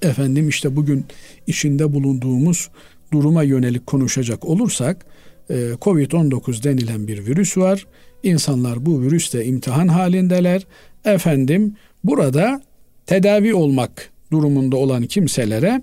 efendim 0.02 0.50
işte 0.50 0.76
bugün 0.76 1.06
içinde 1.48 1.94
bulunduğumuz 1.94 2.70
duruma 3.14 3.44
yönelik 3.44 3.88
konuşacak 3.88 4.46
olursak 4.46 5.06
e, 5.50 5.54
Covid-19 5.54 6.64
denilen 6.64 7.08
bir 7.08 7.26
virüs 7.26 7.58
var. 7.58 7.88
İnsanlar 8.24 8.86
bu 8.86 9.02
virüste 9.02 9.46
imtihan 9.46 9.88
halindeler. 9.88 10.68
Efendim 11.06 11.76
burada 12.04 12.62
tedavi 13.06 13.54
olmak 13.54 14.10
durumunda 14.32 14.78
olan 14.78 15.04
kimselere 15.04 15.82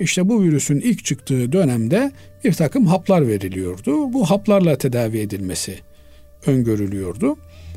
işte 0.00 0.28
bu 0.28 0.42
virüsün 0.42 0.80
ilk 0.80 1.04
çıktığı 1.04 1.52
dönemde 1.52 2.12
bir 2.44 2.52
takım 2.52 2.86
haplar 2.86 3.28
veriliyordu. 3.28 4.12
Bu 4.12 4.30
haplarla 4.30 4.78
tedavi 4.78 5.18
edilmesi 5.18 5.78
öngörülüyordu. 6.46 7.36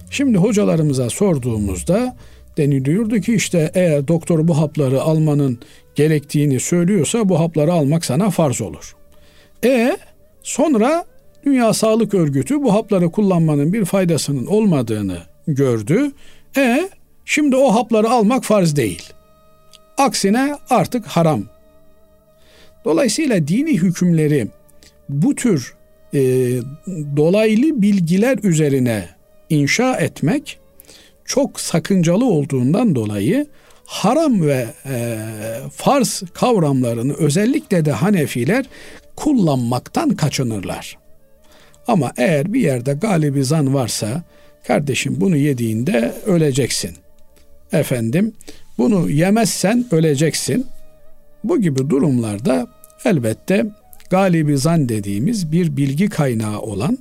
Şimdi 0.10 0.38
hocalarımıza 0.38 1.10
sorduğumuzda 1.10 2.16
deniliyordu 2.58 3.20
ki 3.20 3.36
işte 3.36 3.72
eğer 3.74 4.08
doktor 4.08 4.48
bu 4.48 4.58
hapları 4.58 5.02
almanın 5.02 5.60
gerektiğini 5.96 6.60
söylüyorsa 6.60 7.30
bu 7.30 7.40
hapları 7.40 7.74
almak 7.74 8.06
sana 8.06 8.30
farz 8.30 8.62
olur. 8.62 8.96
E 9.66 9.98
sonra 10.44 11.06
Dünya 11.46 11.74
Sağlık 11.74 12.14
Örgütü 12.14 12.64
bu 12.64 12.74
hapları 12.74 13.12
kullanmanın 13.12 13.74
bir 13.74 13.86
faydasının 13.86 14.46
olmadığını 14.46 15.18
gördü. 15.48 16.12
E 16.58 16.90
şimdi 17.26 17.56
o 17.56 17.76
hapları 17.76 18.10
almak 18.10 18.44
farz 18.44 18.76
değil. 18.76 19.14
Aksine 19.98 20.56
artık 20.70 21.06
haram. 21.06 21.44
Dolayısıyla 22.86 23.48
dini 23.48 23.74
hükümleri 23.74 24.48
bu 25.10 25.36
tür 25.36 25.76
e, 26.14 26.20
dolaylı 27.18 27.82
bilgiler 27.82 28.38
üzerine 28.44 29.10
inşa 29.50 29.96
etmek 29.96 30.60
çok 31.26 31.60
sakıncalı 31.60 32.26
olduğundan 32.26 32.96
dolayı 32.96 33.48
haram 33.86 34.42
ve 34.42 34.68
e, 34.86 35.18
farz 35.74 36.24
kavramlarını 36.34 37.14
özellikle 37.14 37.86
de 37.86 37.92
Hanefiler 37.92 38.66
kullanmaktan 39.16 40.10
kaçınırlar. 40.10 41.05
Ama 41.88 42.12
eğer 42.18 42.54
bir 42.54 42.62
yerde 42.62 42.94
galibi 42.94 43.44
zan 43.44 43.74
varsa 43.74 44.24
kardeşim 44.68 45.16
bunu 45.18 45.38
yediğinde 45.38 46.14
öleceksin. 46.26 46.96
Efendim 47.72 48.34
bunu 48.78 49.10
yemezsen 49.10 49.86
öleceksin. 49.92 50.66
Bu 51.44 51.62
gibi 51.62 51.90
durumlarda 51.90 52.68
elbette 53.06 53.66
galibi 54.10 54.58
zan 54.58 54.90
dediğimiz 54.90 55.52
bir 55.52 55.78
bilgi 55.78 56.10
kaynağı 56.10 56.60
olan 56.60 56.98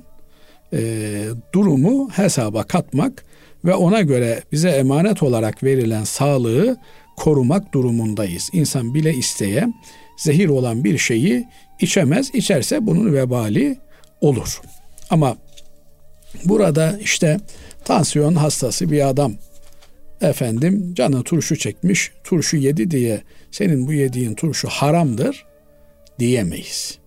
e, 0.73 1.23
durumu 1.53 2.09
hesaba 2.09 2.63
katmak 2.63 3.25
ve 3.65 3.73
ona 3.73 4.01
göre 4.01 4.43
bize 4.51 4.69
emanet 4.69 5.23
olarak 5.23 5.63
verilen 5.63 6.03
sağlığı 6.03 6.77
korumak 7.17 7.73
durumundayız. 7.73 8.49
İnsan 8.53 8.93
bile 8.93 9.13
isteye 9.13 9.67
zehir 10.17 10.49
olan 10.49 10.83
bir 10.83 10.97
şeyi 10.97 11.47
içemez. 11.79 12.29
İçerse 12.33 12.85
bunun 12.85 13.13
vebali 13.13 13.77
olur. 14.21 14.61
Ama 15.09 15.37
burada 16.45 16.97
işte 17.01 17.37
tansiyon 17.85 18.35
hastası 18.35 18.91
bir 18.91 19.07
adam 19.07 19.33
efendim 20.21 20.93
canı 20.95 21.23
turşu 21.23 21.55
çekmiş, 21.55 22.11
turşu 22.23 22.57
yedi 22.57 22.91
diye 22.91 23.21
senin 23.51 23.87
bu 23.87 23.93
yediğin 23.93 24.33
turşu 24.33 24.67
haramdır 24.67 25.45
diyemeyiz. 26.19 26.97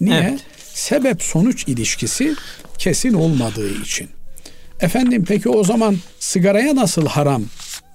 Niye? 0.00 0.20
Evet. 0.20 0.40
Sebep 0.74 1.22
sonuç 1.22 1.68
ilişkisi 1.68 2.34
kesin 2.78 3.14
olmadığı 3.14 3.80
için. 3.82 4.08
Efendim 4.80 5.24
peki 5.28 5.48
o 5.48 5.64
zaman 5.64 5.96
sigaraya 6.18 6.76
nasıl 6.76 7.06
haram 7.06 7.44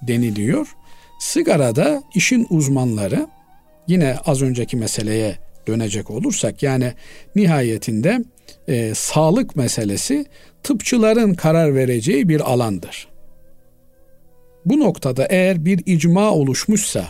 deniliyor? 0.02 0.66
Sigarada 1.20 2.02
işin 2.14 2.46
uzmanları 2.50 3.26
yine 3.88 4.16
az 4.26 4.42
önceki 4.42 4.76
meseleye 4.76 5.38
dönecek 5.66 6.10
olursak 6.10 6.62
yani 6.62 6.92
nihayetinde 7.36 8.24
e, 8.68 8.94
sağlık 8.94 9.56
meselesi 9.56 10.26
tıpçıların 10.62 11.34
karar 11.34 11.74
vereceği 11.74 12.28
bir 12.28 12.52
alandır. 12.52 13.08
Bu 14.64 14.80
noktada 14.80 15.26
eğer 15.30 15.64
bir 15.64 15.82
icma 15.86 16.30
oluşmuşsa 16.30 17.06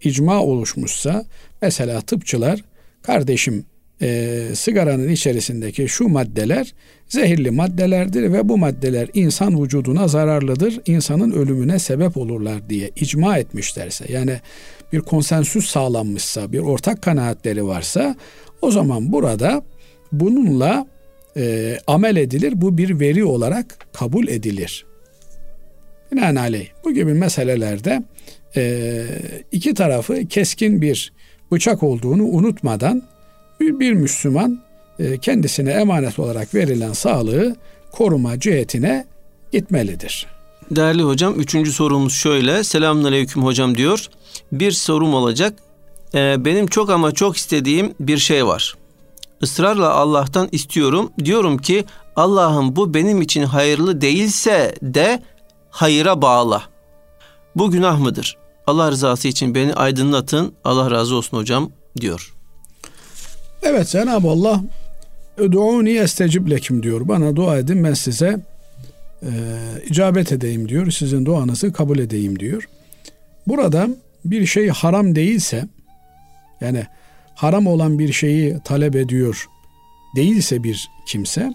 icma 0.00 0.42
oluşmuşsa 0.42 1.24
mesela 1.62 2.00
tıpçılar 2.00 2.64
kardeşim 3.02 3.64
e, 4.02 4.44
sigaranın 4.54 5.08
içerisindeki 5.08 5.88
şu 5.88 6.08
maddeler 6.08 6.74
zehirli 7.08 7.50
maddelerdir 7.50 8.32
ve 8.32 8.48
bu 8.48 8.58
maddeler 8.58 9.08
insan 9.14 9.62
vücuduna 9.62 10.08
zararlıdır, 10.08 10.80
insanın 10.86 11.32
ölümüne 11.32 11.78
sebep 11.78 12.16
olurlar 12.16 12.70
diye 12.70 12.90
icma 12.96 13.38
etmişlerse 13.38 14.12
yani 14.12 14.40
bir 14.92 15.00
konsensüs 15.00 15.70
sağlanmışsa, 15.70 16.52
bir 16.52 16.58
ortak 16.58 17.02
kanaatleri 17.02 17.66
varsa 17.66 18.16
o 18.62 18.70
zaman 18.70 19.12
burada 19.12 19.62
bununla 20.12 20.86
e, 21.36 21.78
amel 21.86 22.16
edilir. 22.16 22.52
Bu 22.56 22.78
bir 22.78 23.00
veri 23.00 23.24
olarak 23.24 23.86
kabul 23.92 24.28
edilir. 24.28 24.86
Binaenaleyh 26.12 26.68
bu 26.84 26.92
gibi 26.92 27.14
meselelerde 27.14 28.02
e, 28.56 29.04
iki 29.52 29.74
tarafı 29.74 30.26
keskin 30.28 30.82
bir 30.82 31.12
bıçak 31.52 31.82
olduğunu 31.82 32.24
unutmadan 32.24 33.02
bir, 33.60 33.80
bir 33.80 33.92
Müslüman 33.92 34.60
e, 34.98 35.18
kendisine 35.18 35.70
emanet 35.70 36.18
olarak 36.18 36.54
verilen 36.54 36.92
sağlığı 36.92 37.56
koruma 37.92 38.40
cihetine 38.40 39.06
gitmelidir. 39.52 40.26
Değerli 40.70 41.02
hocam 41.02 41.40
üçüncü 41.40 41.72
sorumuz 41.72 42.12
şöyle. 42.12 42.64
Selamünaleyküm 42.64 43.42
hocam 43.42 43.76
diyor. 43.76 44.06
Bir 44.52 44.72
sorum 44.72 45.14
olacak. 45.14 45.54
Ee, 46.14 46.36
benim 46.38 46.66
çok 46.66 46.90
ama 46.90 47.12
çok 47.12 47.36
istediğim 47.36 47.94
bir 48.00 48.18
şey 48.18 48.46
var. 48.46 48.74
Israrla 49.42 49.90
Allah'tan 49.90 50.48
istiyorum. 50.52 51.12
Diyorum 51.24 51.58
ki 51.58 51.84
Allah'ım 52.16 52.76
bu 52.76 52.94
benim 52.94 53.22
için 53.22 53.42
hayırlı 53.42 54.00
değilse 54.00 54.74
de 54.82 55.22
hayıra 55.70 56.22
bağla. 56.22 56.62
Bu 57.56 57.70
günah 57.70 57.98
mıdır? 57.98 58.36
Allah 58.66 58.90
rızası 58.90 59.28
için 59.28 59.54
beni 59.54 59.74
aydınlatın. 59.74 60.54
Allah 60.64 60.90
razı 60.90 61.14
olsun 61.14 61.36
hocam 61.36 61.70
diyor. 62.00 62.34
Evet 63.62 63.88
Cenab-ı 63.88 64.28
Allah 64.28 64.60
Ödu'uni 65.36 65.90
estecib 65.90 66.50
lekim 66.50 66.82
diyor. 66.82 67.08
Bana 67.08 67.36
dua 67.36 67.58
edin 67.58 67.84
ben 67.84 67.94
size 67.94 68.40
e, 69.22 69.30
icabet 69.90 70.32
edeyim 70.32 70.68
diyor. 70.68 70.90
Sizin 70.90 71.26
duanızı 71.26 71.72
kabul 71.72 71.98
edeyim 71.98 72.38
diyor. 72.38 72.68
Burada 73.46 73.88
bir 74.24 74.46
şey 74.46 74.68
haram 74.68 75.14
değilse 75.14 75.68
yani 76.60 76.86
haram 77.38 77.66
olan 77.66 77.98
bir 77.98 78.12
şeyi 78.12 78.56
talep 78.64 78.96
ediyor 78.96 79.48
değilse 80.16 80.62
bir 80.62 80.90
kimse 81.06 81.52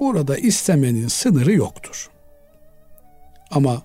burada 0.00 0.36
istemenin 0.36 1.08
sınırı 1.08 1.52
yoktur. 1.52 2.10
Ama 3.50 3.82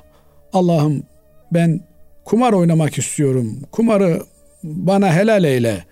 Allah'ım 0.53 1.03
ben 1.51 1.79
kumar 2.25 2.53
oynamak 2.53 2.97
istiyorum. 2.97 3.59
Kumarı 3.71 4.21
bana 4.63 5.13
helal 5.13 5.43
eyle 5.43 5.83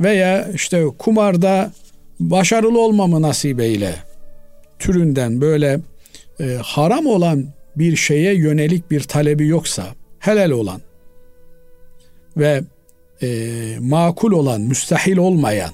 veya 0.00 0.48
işte 0.48 0.84
kumarda 0.98 1.72
başarılı 2.20 2.80
olmamı 2.80 3.22
nasip 3.22 3.60
eyle 3.60 3.94
türünden 4.78 5.40
böyle 5.40 5.80
e, 6.40 6.58
haram 6.62 7.06
olan 7.06 7.46
bir 7.76 7.96
şeye 7.96 8.34
yönelik 8.34 8.90
bir 8.90 9.00
talebi 9.00 9.46
yoksa 9.46 9.86
helal 10.18 10.50
olan 10.50 10.80
ve 12.36 12.62
e, 13.22 13.76
makul 13.80 14.32
olan, 14.32 14.60
müstahil 14.60 15.16
olmayan 15.16 15.70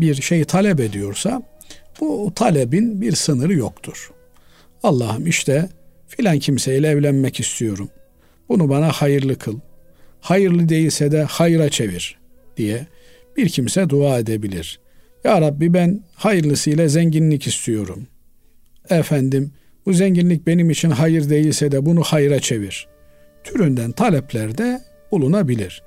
bir 0.00 0.22
şey 0.22 0.44
talep 0.44 0.80
ediyorsa 0.80 1.42
bu 2.00 2.32
talebin 2.34 3.00
bir 3.00 3.12
sınırı 3.12 3.54
yoktur. 3.54 4.10
Allah'ım 4.82 5.26
işte 5.26 5.68
filan 6.08 6.38
kimseyle 6.38 6.88
evlenmek 6.88 7.40
istiyorum. 7.40 7.88
Bunu 8.48 8.68
bana 8.68 8.92
hayırlı 8.92 9.38
kıl. 9.38 9.58
Hayırlı 10.20 10.68
değilse 10.68 11.12
de 11.12 11.22
hayra 11.22 11.68
çevir 11.68 12.18
diye 12.56 12.86
bir 13.36 13.48
kimse 13.48 13.88
dua 13.88 14.18
edebilir. 14.18 14.80
Ya 15.24 15.40
Rabbi 15.40 15.74
ben 15.74 16.00
hayırlısıyla 16.14 16.88
zenginlik 16.88 17.46
istiyorum. 17.46 18.06
Efendim 18.90 19.52
bu 19.86 19.92
zenginlik 19.92 20.46
benim 20.46 20.70
için 20.70 20.90
hayır 20.90 21.30
değilse 21.30 21.72
de 21.72 21.86
bunu 21.86 22.02
hayra 22.02 22.40
çevir. 22.40 22.88
Türünden 23.44 23.92
taleplerde 23.92 24.80
bulunabilir. 25.12 25.82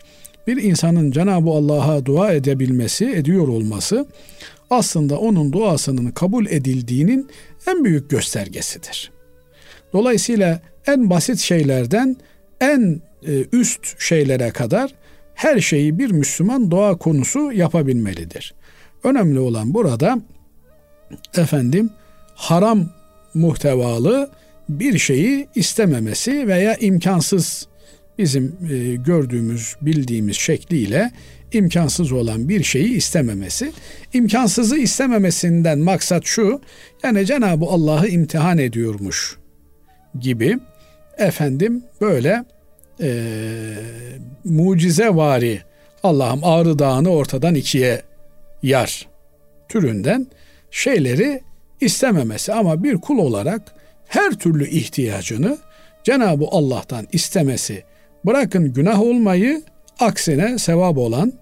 Bir 0.48 0.64
insanın 0.64 1.12
Cenab-ı 1.12 1.50
Allah'a 1.50 2.06
dua 2.06 2.32
edebilmesi, 2.32 3.06
ediyor 3.06 3.48
olması 3.48 4.06
aslında 4.70 5.20
onun 5.20 5.54
duasının 5.54 6.12
kabul 6.12 6.46
edildiğinin 6.46 7.30
en 7.68 7.86
büyük 7.86 8.10
göstergesidir. 8.10 9.12
Dolayısıyla 9.94 10.62
en 10.88 11.10
basit 11.10 11.40
şeylerden 11.40 12.18
en 12.62 13.02
e, 13.28 13.46
üst 13.52 14.02
şeylere 14.02 14.52
kadar 14.52 14.94
her 15.36 15.60
şeyi 15.60 16.00
bir 16.00 16.12
Müslüman 16.12 16.72
dua 16.72 16.98
konusu 16.98 17.52
yapabilmelidir. 17.52 18.54
Önemli 19.04 19.40
olan 19.40 19.74
burada 19.74 20.18
efendim 21.38 21.90
haram 22.36 22.90
muhtevalı 23.34 24.30
bir 24.70 24.98
şeyi 24.98 25.48
istememesi 25.56 26.48
veya 26.48 26.76
imkansız 26.76 27.68
bizim 28.18 28.56
e, 28.72 28.96
gördüğümüz, 28.96 29.76
bildiğimiz 29.82 30.36
şekliyle 30.36 31.12
imkansız 31.52 32.12
olan 32.12 32.50
bir 32.50 32.64
şeyi 32.64 32.94
istememesi. 32.94 33.72
İmkansızı 34.14 34.78
istememesinden 34.78 35.80
maksat 35.80 36.26
şu, 36.26 36.62
yani 37.04 37.26
Cenab-ı 37.26 37.66
Allah'ı 37.66 38.08
imtihan 38.08 38.58
ediyormuş 38.58 39.38
gibi 40.20 40.60
efendim 41.18 41.84
böyle 42.02 42.46
e, 43.02 43.24
mucizevari 44.44 45.62
Allah'ım 46.04 46.44
Ağrı 46.44 46.80
Dağı'nı 46.80 47.10
ortadan 47.10 47.56
ikiye 47.56 48.02
yar 48.64 49.08
türünden 49.70 50.28
şeyleri 50.72 51.42
istememesi 51.82 52.54
ama 52.54 52.84
bir 52.84 52.98
kul 52.98 53.18
olarak 53.18 53.62
her 54.08 54.32
türlü 54.32 54.70
ihtiyacını 54.70 55.58
Cenab-ı 56.04 56.46
Allah'tan 56.52 57.08
istemesi 57.12 57.84
bırakın 58.26 58.74
günah 58.74 59.02
olmayı 59.02 59.62
aksine 60.00 60.58
sevap 60.58 60.98
olan 60.98 61.34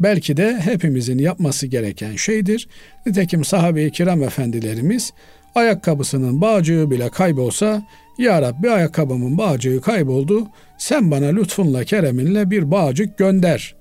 belki 0.00 0.36
de 0.36 0.60
hepimizin 0.60 1.18
yapması 1.18 1.66
gereken 1.66 2.16
şeydir. 2.16 2.68
Nitekim 3.06 3.44
sahabe-i 3.44 3.92
kiram 3.92 4.22
efendilerimiz 4.22 5.12
ayakkabısının 5.54 6.40
bağcığı 6.40 6.90
bile 6.90 7.08
kaybolsa 7.08 7.82
Ya 8.18 8.42
Rabbi 8.42 8.70
ayakkabımın 8.70 9.38
bağcığı 9.38 9.80
kayboldu 9.80 10.48
sen 10.78 11.10
bana 11.10 11.26
lütfunla 11.26 11.84
kereminle 11.84 12.50
bir 12.50 12.70
bağcık 12.70 13.18
gönder 13.18 13.74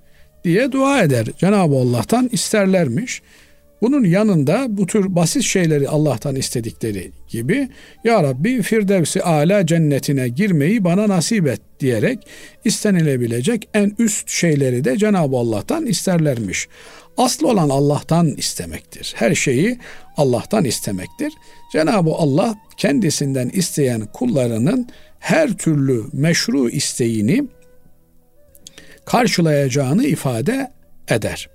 diye 0.44 0.72
dua 0.72 1.02
eder. 1.02 1.28
Cenab-ı 1.38 1.76
Allah'tan 1.76 2.30
isterlermiş. 2.32 3.22
Bunun 3.82 4.04
yanında 4.04 4.66
bu 4.70 4.86
tür 4.86 5.16
basit 5.16 5.44
şeyleri 5.44 5.90
Allah'tan 5.90 6.36
istedikleri 6.36 7.12
gibi 7.28 7.70
Ya 8.04 8.24
Rabbi 8.24 8.62
Firdevsi 8.62 9.24
Ala 9.24 9.66
cennetine 9.66 10.30
girmeyi 10.30 10.84
bana 10.84 11.10
nasip 11.10 11.48
et 11.48 11.62
diyerek 11.80 12.28
istenilebilecek 12.66 13.70
en 13.74 13.96
üst 14.00 14.30
şeyleri 14.30 14.84
de 14.84 14.98
Cenab-ı 14.98 15.38
Allah'tan 15.38 15.86
isterlermiş. 15.86 16.68
Asıl 17.18 17.46
olan 17.46 17.70
Allah'tan 17.70 18.28
istemektir. 18.28 19.14
Her 19.16 19.36
şeyi 19.36 19.80
Allah'tan 20.18 20.66
istemektir. 20.66 21.34
Cenab-ı 21.74 22.12
Allah 22.12 22.56
kendisinden 22.78 23.50
isteyen 23.50 24.06
kullarının 24.06 24.88
her 25.20 25.58
türlü 25.58 26.04
meşru 26.14 26.70
isteğini 26.70 27.44
karşılayacağını 29.06 30.06
ifade 30.06 30.72
eder. 31.10 31.50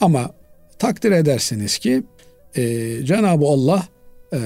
Ama 0.00 0.30
takdir 0.80 1.12
edersiniz 1.12 1.78
ki 1.78 2.02
e, 2.56 2.62
Cenab-ı 3.04 3.44
Allah 3.44 3.88
e, 4.32 4.38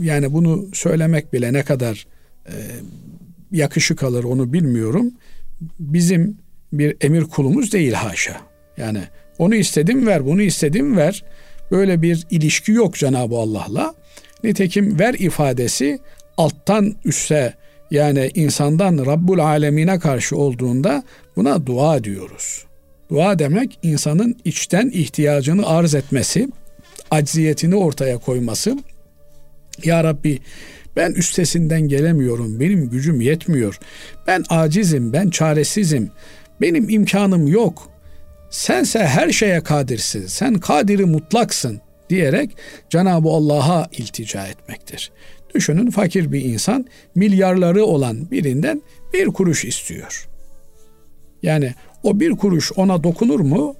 yani 0.00 0.32
bunu 0.32 0.68
söylemek 0.72 1.32
bile 1.32 1.52
ne 1.52 1.62
kadar 1.62 2.06
e, 2.46 2.54
yakışık 3.52 4.02
alır 4.02 4.24
onu 4.24 4.52
bilmiyorum. 4.52 5.12
Bizim 5.78 6.38
bir 6.72 6.96
emir 7.00 7.24
kulumuz 7.24 7.72
değil 7.72 7.92
haşa. 7.92 8.40
Yani 8.76 9.00
onu 9.38 9.54
istedim 9.54 10.06
ver, 10.06 10.26
bunu 10.26 10.42
istedim 10.42 10.96
ver. 10.96 11.24
Böyle 11.70 12.02
bir 12.02 12.26
ilişki 12.30 12.72
yok 12.72 12.94
Cenab-ı 12.94 13.36
Allah'la. 13.36 13.94
Nitekim 14.44 14.98
ver 14.98 15.14
ifadesi 15.14 15.98
alttan 16.36 16.94
üste 17.04 17.54
yani 17.90 18.30
insandan 18.34 19.06
Rabbul 19.06 19.38
Alemine 19.38 19.98
karşı 19.98 20.36
olduğunda 20.36 21.04
buna 21.36 21.66
dua 21.66 22.04
diyoruz. 22.04 22.64
Dua 23.10 23.38
demek 23.38 23.78
insanın 23.82 24.36
içten 24.44 24.90
ihtiyacını 24.90 25.66
arz 25.66 25.94
etmesi, 25.94 26.48
acziyetini 27.10 27.76
ortaya 27.76 28.18
koyması. 28.18 28.78
Ya 29.84 30.04
Rabbi 30.04 30.38
ben 30.96 31.12
üstesinden 31.12 31.88
gelemiyorum, 31.88 32.60
benim 32.60 32.90
gücüm 32.90 33.20
yetmiyor. 33.20 33.78
Ben 34.26 34.44
acizim, 34.48 35.12
ben 35.12 35.30
çaresizim. 35.30 36.10
Benim 36.60 36.88
imkanım 36.88 37.46
yok. 37.46 37.90
Sense 38.50 38.98
her 38.98 39.30
şeye 39.30 39.60
kadirsin. 39.60 40.26
Sen 40.26 40.54
kadiri 40.54 41.04
mutlaksın 41.04 41.80
diyerek 42.10 42.56
Cenab-ı 42.90 43.28
Allah'a 43.28 43.88
iltica 43.92 44.46
etmektir. 44.46 45.10
Düşünün 45.54 45.90
fakir 45.90 46.32
bir 46.32 46.44
insan 46.44 46.86
milyarları 47.14 47.84
olan 47.84 48.30
birinden 48.30 48.82
bir 49.14 49.26
kuruş 49.26 49.64
istiyor. 49.64 50.28
Yani 51.42 51.74
o 52.02 52.20
bir 52.20 52.30
kuruş 52.30 52.72
ona 52.76 53.04
dokunur 53.04 53.40
mu? 53.40 53.74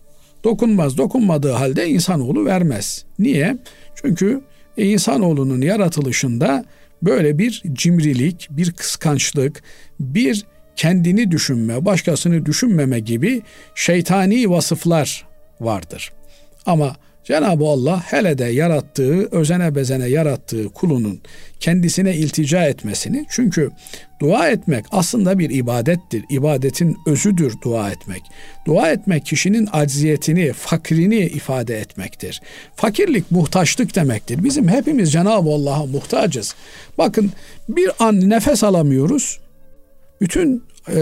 Dokunmaz. 0.44 0.98
Dokunmadığı 0.98 1.52
halde 1.52 1.88
insanoğlu 1.88 2.44
vermez. 2.44 3.04
Niye? 3.18 3.56
Çünkü 3.94 4.40
insanoğlunun 4.76 5.60
yaratılışında 5.60 6.64
böyle 7.02 7.38
bir 7.38 7.62
cimrilik, 7.72 8.48
bir 8.50 8.72
kıskançlık, 8.72 9.62
bir 10.00 10.44
kendini 10.76 11.30
düşünme, 11.30 11.84
başkasını 11.84 12.46
düşünmeme 12.46 13.00
gibi 13.00 13.42
şeytani 13.74 14.50
vasıflar 14.50 15.26
vardır. 15.60 16.12
Ama 16.66 16.96
Cenab-ı 17.24 17.64
Allah 17.64 18.02
hele 18.06 18.38
de 18.38 18.44
yarattığı, 18.44 19.28
özene 19.30 19.74
bezene 19.74 20.06
yarattığı 20.06 20.68
kulunun 20.68 21.20
kendisine 21.60 22.16
iltica 22.16 22.64
etmesini 22.64 23.26
çünkü 23.30 23.70
dua 24.20 24.48
etmek 24.48 24.84
aslında 24.90 25.38
bir 25.38 25.50
ibadettir. 25.50 26.24
İbadetin 26.30 26.96
özüdür 27.06 27.54
dua 27.62 27.90
etmek. 27.90 28.22
Dua 28.66 28.90
etmek 28.90 29.26
kişinin 29.26 29.68
acziyetini, 29.72 30.52
fakrini 30.52 31.18
ifade 31.18 31.80
etmektir. 31.80 32.42
Fakirlik 32.76 33.30
muhtaçlık 33.30 33.96
demektir. 33.96 34.44
Bizim 34.44 34.68
hepimiz 34.68 35.12
Cenab-ı 35.12 35.50
Allah'a 35.50 35.86
muhtacız. 35.86 36.54
Bakın 36.98 37.30
bir 37.68 37.90
an 37.98 38.30
nefes 38.30 38.64
alamıyoruz. 38.64 39.40
Bütün 40.20 40.64
e, 40.88 41.00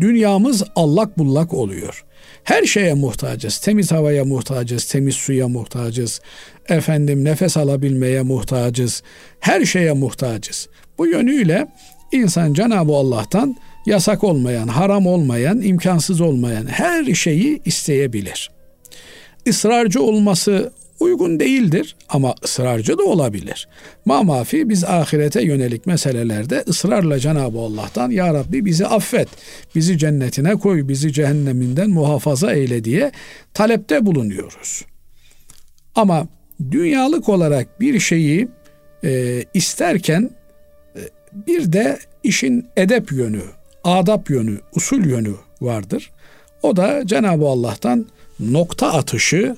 dünyamız 0.00 0.62
allak 0.76 1.18
bullak 1.18 1.54
oluyor. 1.54 2.04
Her 2.48 2.64
şeye 2.64 2.94
muhtacız. 2.94 3.58
Temiz 3.58 3.92
havaya 3.92 4.24
muhtacız, 4.24 4.84
temiz 4.84 5.14
suya 5.14 5.48
muhtacız. 5.48 6.20
Efendim 6.68 7.24
nefes 7.24 7.56
alabilmeye 7.56 8.22
muhtacız. 8.22 9.02
Her 9.40 9.64
şeye 9.64 9.92
muhtacız. 9.92 10.68
Bu 10.98 11.06
yönüyle 11.06 11.66
İnsan 12.12 12.54
Cenab-ı 12.54 12.92
Allah'tan 12.92 13.56
yasak 13.86 14.24
olmayan, 14.24 14.68
haram 14.68 15.06
olmayan, 15.06 15.60
imkansız 15.60 16.20
olmayan 16.20 16.66
her 16.66 17.14
şeyi 17.14 17.60
isteyebilir. 17.64 18.50
Israrcı 19.46 20.02
olması 20.02 20.72
uygun 21.00 21.40
değildir 21.40 21.96
ama 22.08 22.34
ısrarcı 22.44 22.98
da 22.98 23.02
olabilir. 23.02 23.68
Ma 24.04 24.22
mafi 24.22 24.68
biz 24.68 24.84
ahirete 24.84 25.42
yönelik 25.42 25.86
meselelerde 25.86 26.64
ısrarla 26.68 27.18
Cenab-ı 27.18 27.58
Allah'tan 27.58 28.10
Ya 28.10 28.34
Rabbi 28.34 28.64
bizi 28.64 28.86
affet, 28.86 29.28
bizi 29.74 29.98
cennetine 29.98 30.56
koy, 30.56 30.88
bizi 30.88 31.12
cehenneminden 31.12 31.90
muhafaza 31.90 32.52
eyle 32.52 32.84
diye 32.84 33.12
talepte 33.54 34.06
bulunuyoruz. 34.06 34.84
Ama 35.94 36.26
dünyalık 36.70 37.28
olarak 37.28 37.80
bir 37.80 38.00
şeyi 38.00 38.48
e, 39.04 39.44
isterken 39.54 40.30
e, 40.96 41.00
bir 41.32 41.72
de 41.72 41.98
işin 42.22 42.66
edep 42.76 43.12
yönü, 43.12 43.42
adap 43.84 44.30
yönü, 44.30 44.58
usul 44.74 45.04
yönü 45.04 45.34
vardır. 45.60 46.10
O 46.62 46.76
da 46.76 47.06
Cenab-ı 47.06 47.46
Allah'tan 47.46 48.06
nokta 48.40 48.92
atışı, 48.92 49.56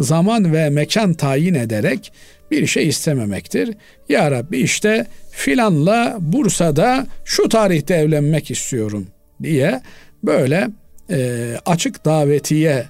zaman 0.00 0.52
ve 0.52 0.70
mekan 0.70 1.14
tayin 1.14 1.54
ederek 1.54 2.12
bir 2.50 2.66
şey 2.66 2.88
istememektir. 2.88 3.74
Ya 4.08 4.30
Rabbi 4.30 4.58
işte 4.58 5.06
filanla 5.30 6.16
Bursa'da 6.20 7.06
şu 7.24 7.48
tarihte 7.48 7.94
evlenmek 7.94 8.50
istiyorum 8.50 9.06
diye 9.42 9.80
böyle 10.24 10.68
e, 11.10 11.50
açık 11.66 12.04
davetiye 12.04 12.84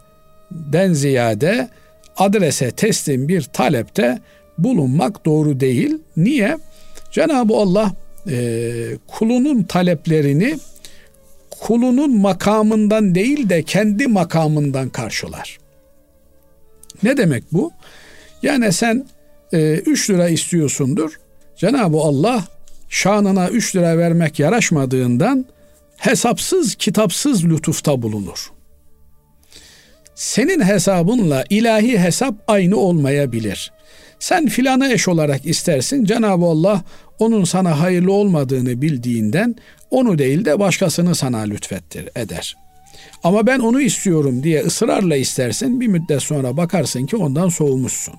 den 0.51 0.93
ziyade 0.93 1.69
adrese 2.17 2.71
teslim 2.71 3.29
bir 3.29 3.43
talepte 3.43 4.19
bulunmak 4.59 5.27
doğru 5.27 5.61
değil. 5.61 5.99
Niye? 6.17 6.59
Cenab-ı 7.12 7.55
Allah 7.55 7.93
e, 8.31 8.37
kulunun 9.07 9.62
taleplerini 9.62 10.59
kulunun 11.51 12.21
makamından 12.21 13.15
değil 13.15 13.49
de 13.49 13.62
kendi 13.62 14.07
makamından 14.07 14.88
karşılar. 14.88 15.62
Ne 17.03 17.17
demek 17.17 17.45
bu? 17.53 17.73
Yani 18.43 18.73
sen 18.73 19.07
3 19.53 20.11
e, 20.11 20.12
lira 20.12 20.29
istiyorsundur. 20.29 21.21
Cenab-ı 21.57 21.97
Allah 21.97 22.45
şanına 22.88 23.49
3 23.49 23.77
lira 23.77 23.99
vermek 23.99 24.38
yaraşmadığından 24.38 25.47
hesapsız 25.97 26.75
kitapsız 26.75 27.45
lütufta 27.45 28.03
bulunur. 28.03 28.53
Senin 30.15 30.61
hesabınla 30.61 31.45
ilahi 31.51 31.99
hesap 31.99 32.35
aynı 32.49 32.77
olmayabilir. 32.77 33.73
Sen 34.19 34.49
filanı 34.49 34.93
eş 34.93 35.09
olarak 35.09 35.47
istersin. 35.47 36.05
Cenab-ı 36.05 36.45
Allah 36.45 36.83
onun 37.19 37.45
sana 37.45 37.81
hayırlı 37.81 38.12
olmadığını 38.12 38.83
bildiğinden 38.83 39.55
onu 39.91 40.19
değil 40.19 40.45
de 40.45 40.61
başkasını 40.61 41.15
sana 41.15 41.38
lütfettir 41.38 42.09
eder. 42.17 42.62
Ama 43.23 43.47
ben 43.47 43.59
onu 43.59 43.81
istiyorum 43.81 44.43
diye 44.43 44.62
ısrarla 44.62 45.17
istersin 45.17 45.81
bir 45.81 45.87
müddet 45.87 46.23
sonra 46.23 46.57
bakarsın 46.57 47.07
ki 47.07 47.17
ondan 47.17 47.49
soğumuşsun. 47.49 48.15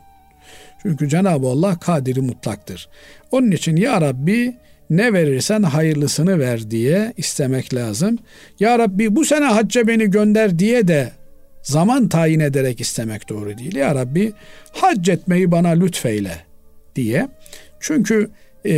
Çünkü 0.82 1.10
Cenab-ı 1.10 1.48
Allah 1.48 1.80
kadiri 1.80 2.22
mutlaktır. 2.22 2.89
Onun 3.32 3.52
için 3.52 3.76
ya 3.76 4.02
Rabbi 4.02 4.56
ne 4.89 5.13
verirsen 5.13 5.63
hayırlısını 5.63 6.39
ver 6.39 6.72
diye 6.72 7.13
istemek 7.17 7.74
lazım. 7.74 8.19
Ya 8.60 8.80
Rabbi 8.80 9.15
bu 9.15 9.26
sene 9.26 9.46
hacca 9.46 9.88
beni 9.88 10.12
gönder 10.12 10.60
diye 10.60 10.88
de 10.88 11.12
zaman 11.63 12.10
tayin 12.10 12.39
ederek 12.39 12.82
istemek 12.82 13.30
doğru 13.30 13.58
değil. 13.58 13.76
Ya 13.76 13.96
Rabbi 13.96 14.34
hac 14.72 15.10
etmeyi 15.10 15.52
bana 15.52 15.69
lütfeyle 15.69 16.38
diye. 16.96 17.28
Çünkü 17.80 18.30
e, 18.65 18.76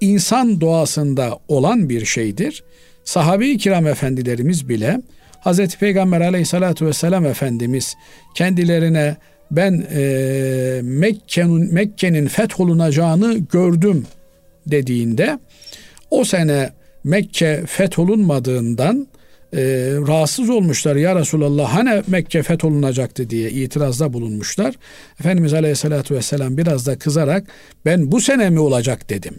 insan 0.00 0.60
doğasında 0.60 1.38
olan 1.48 1.88
bir 1.88 2.04
şeydir. 2.04 2.64
Sahabe-i 3.08 3.58
kiram 3.58 3.86
efendilerimiz 3.86 4.68
bile 4.68 5.00
Hazreti 5.40 5.78
Peygamber 5.78 6.20
aleyhissalatu 6.20 6.86
vesselam 6.86 7.26
Efendimiz 7.26 7.96
kendilerine 8.34 9.16
ben 9.50 9.86
e, 9.94 10.80
Mekke'nin 10.82 11.74
Mekke'nin 11.74 12.26
fetholunacağını 12.26 13.38
gördüm 13.52 14.06
dediğinde 14.66 15.38
o 16.10 16.24
sene 16.24 16.70
Mekke 17.04 17.62
fetholunmadığından 17.66 19.08
e, 19.52 19.60
rahatsız 20.08 20.50
olmuşlar. 20.50 20.96
Ya 20.96 21.16
Resulallah 21.16 21.74
hani 21.74 22.02
Mekke 22.06 22.42
fetholunacaktı 22.42 23.30
diye 23.30 23.50
itirazda 23.50 24.12
bulunmuşlar. 24.12 24.74
Efendimiz 25.20 25.54
Aleyhisselatü 25.54 26.14
Vesselam 26.14 26.56
biraz 26.56 26.86
da 26.86 26.98
kızarak 26.98 27.46
ben 27.84 28.12
bu 28.12 28.20
sene 28.20 28.50
mi 28.50 28.60
olacak 28.60 29.10
dedim. 29.10 29.34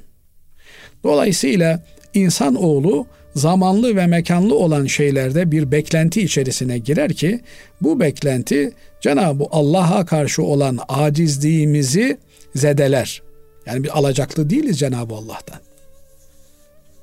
Dolayısıyla 1.04 1.84
insan 2.14 2.56
oğlu 2.56 3.08
zamanlı 3.36 3.96
ve 3.96 4.08
mekanlı 4.08 4.56
olan 4.56 4.86
şeylerde 4.86 5.52
bir 5.52 5.72
beklenti 5.72 6.22
içerisine 6.22 6.78
girer 6.78 7.14
ki 7.14 7.40
bu 7.82 8.00
beklenti 8.00 8.72
Cenab-ı 9.02 9.44
Allah'a 9.52 10.06
karşı 10.06 10.44
olan 10.44 10.80
acizliğimizi 10.88 12.18
zedeler. 12.56 13.22
Yani 13.66 13.84
bir 13.84 13.98
alacaklı 13.98 14.50
değiliz 14.50 14.80
Cenab-ı 14.80 15.14
Allah'tan. 15.16 15.60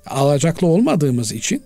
Alacaklı 0.07 0.67
olmadığımız 0.67 1.33
için 1.33 1.62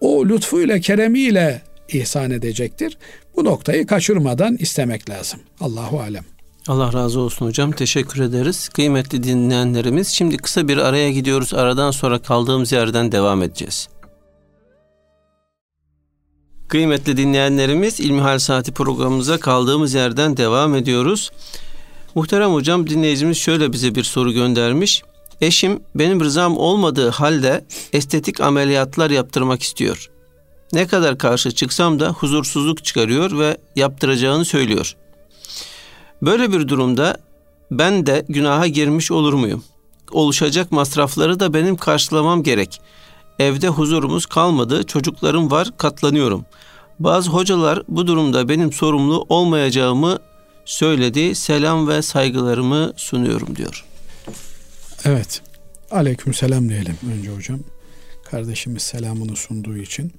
o 0.00 0.28
lütfuyla, 0.28 0.78
keremiyle 0.78 1.62
ihsan 1.88 2.30
edecektir. 2.30 2.98
Bu 3.36 3.44
noktayı 3.44 3.86
kaçırmadan 3.86 4.56
istemek 4.56 5.10
lazım. 5.10 5.40
Allahu 5.60 6.00
alem. 6.00 6.24
Allah 6.68 6.92
razı 6.92 7.20
olsun 7.20 7.46
hocam. 7.46 7.72
Teşekkür 7.72 8.20
ederiz. 8.20 8.68
Kıymetli 8.68 9.22
dinleyenlerimiz 9.22 10.08
şimdi 10.08 10.36
kısa 10.36 10.68
bir 10.68 10.76
araya 10.76 11.10
gidiyoruz. 11.10 11.54
Aradan 11.54 11.90
sonra 11.90 12.18
kaldığımız 12.18 12.72
yerden 12.72 13.12
devam 13.12 13.42
edeceğiz. 13.42 13.88
Kıymetli 16.68 17.16
dinleyenlerimiz 17.16 18.00
İlmihal 18.00 18.38
Saati 18.38 18.72
programımıza 18.72 19.40
kaldığımız 19.40 19.94
yerden 19.94 20.36
devam 20.36 20.74
ediyoruz. 20.74 21.30
Muhterem 22.14 22.54
hocam 22.54 22.86
dinleyicimiz 22.90 23.38
şöyle 23.38 23.72
bize 23.72 23.94
bir 23.94 24.04
soru 24.04 24.32
göndermiş. 24.32 25.02
Eşim 25.40 25.80
benim 25.94 26.20
rızam 26.20 26.56
olmadığı 26.56 27.08
halde 27.10 27.64
estetik 27.92 28.40
ameliyatlar 28.40 29.10
yaptırmak 29.10 29.62
istiyor. 29.62 30.10
Ne 30.72 30.86
kadar 30.86 31.18
karşı 31.18 31.52
çıksam 31.52 32.00
da 32.00 32.08
huzursuzluk 32.08 32.84
çıkarıyor 32.84 33.38
ve 33.38 33.56
yaptıracağını 33.76 34.44
söylüyor. 34.44 34.96
Böyle 36.22 36.52
bir 36.52 36.68
durumda 36.68 37.16
ben 37.70 38.06
de 38.06 38.24
günaha 38.28 38.66
girmiş 38.66 39.10
olur 39.10 39.32
muyum? 39.32 39.64
Oluşacak 40.10 40.72
masrafları 40.72 41.40
da 41.40 41.54
benim 41.54 41.76
karşılamam 41.76 42.42
gerek. 42.42 42.80
Evde 43.38 43.68
huzurumuz 43.68 44.26
kalmadı, 44.26 44.86
çocuklarım 44.86 45.50
var, 45.50 45.68
katlanıyorum. 45.76 46.44
Bazı 46.98 47.30
hocalar 47.30 47.82
bu 47.88 48.06
durumda 48.06 48.48
benim 48.48 48.72
sorumlu 48.72 49.26
olmayacağımı 49.28 50.18
söyledi. 50.64 51.34
Selam 51.34 51.88
ve 51.88 52.02
saygılarımı 52.02 52.92
sunuyorum 52.96 53.56
diyor. 53.56 53.84
Evet. 55.04 55.42
Aleyküm 55.90 56.34
selam 56.34 56.68
diyelim 56.68 56.96
önce 57.18 57.30
hocam. 57.30 57.60
Kardeşimiz 58.30 58.82
selamını 58.82 59.36
sunduğu 59.36 59.76
için. 59.76 60.12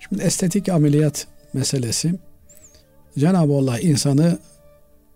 Şimdi 0.00 0.22
estetik 0.22 0.68
ameliyat 0.68 1.26
meselesi 1.52 2.14
Cenab-ı 3.18 3.52
Allah 3.52 3.80
insanı 3.80 4.38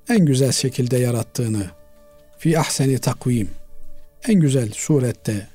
en 0.08 0.24
güzel 0.24 0.52
şekilde 0.52 0.96
yarattığını 0.96 1.70
fi 2.38 2.58
ahseni 2.58 2.98
takvim 2.98 3.50
en 4.28 4.40
güzel 4.40 4.72
surette 4.72 5.46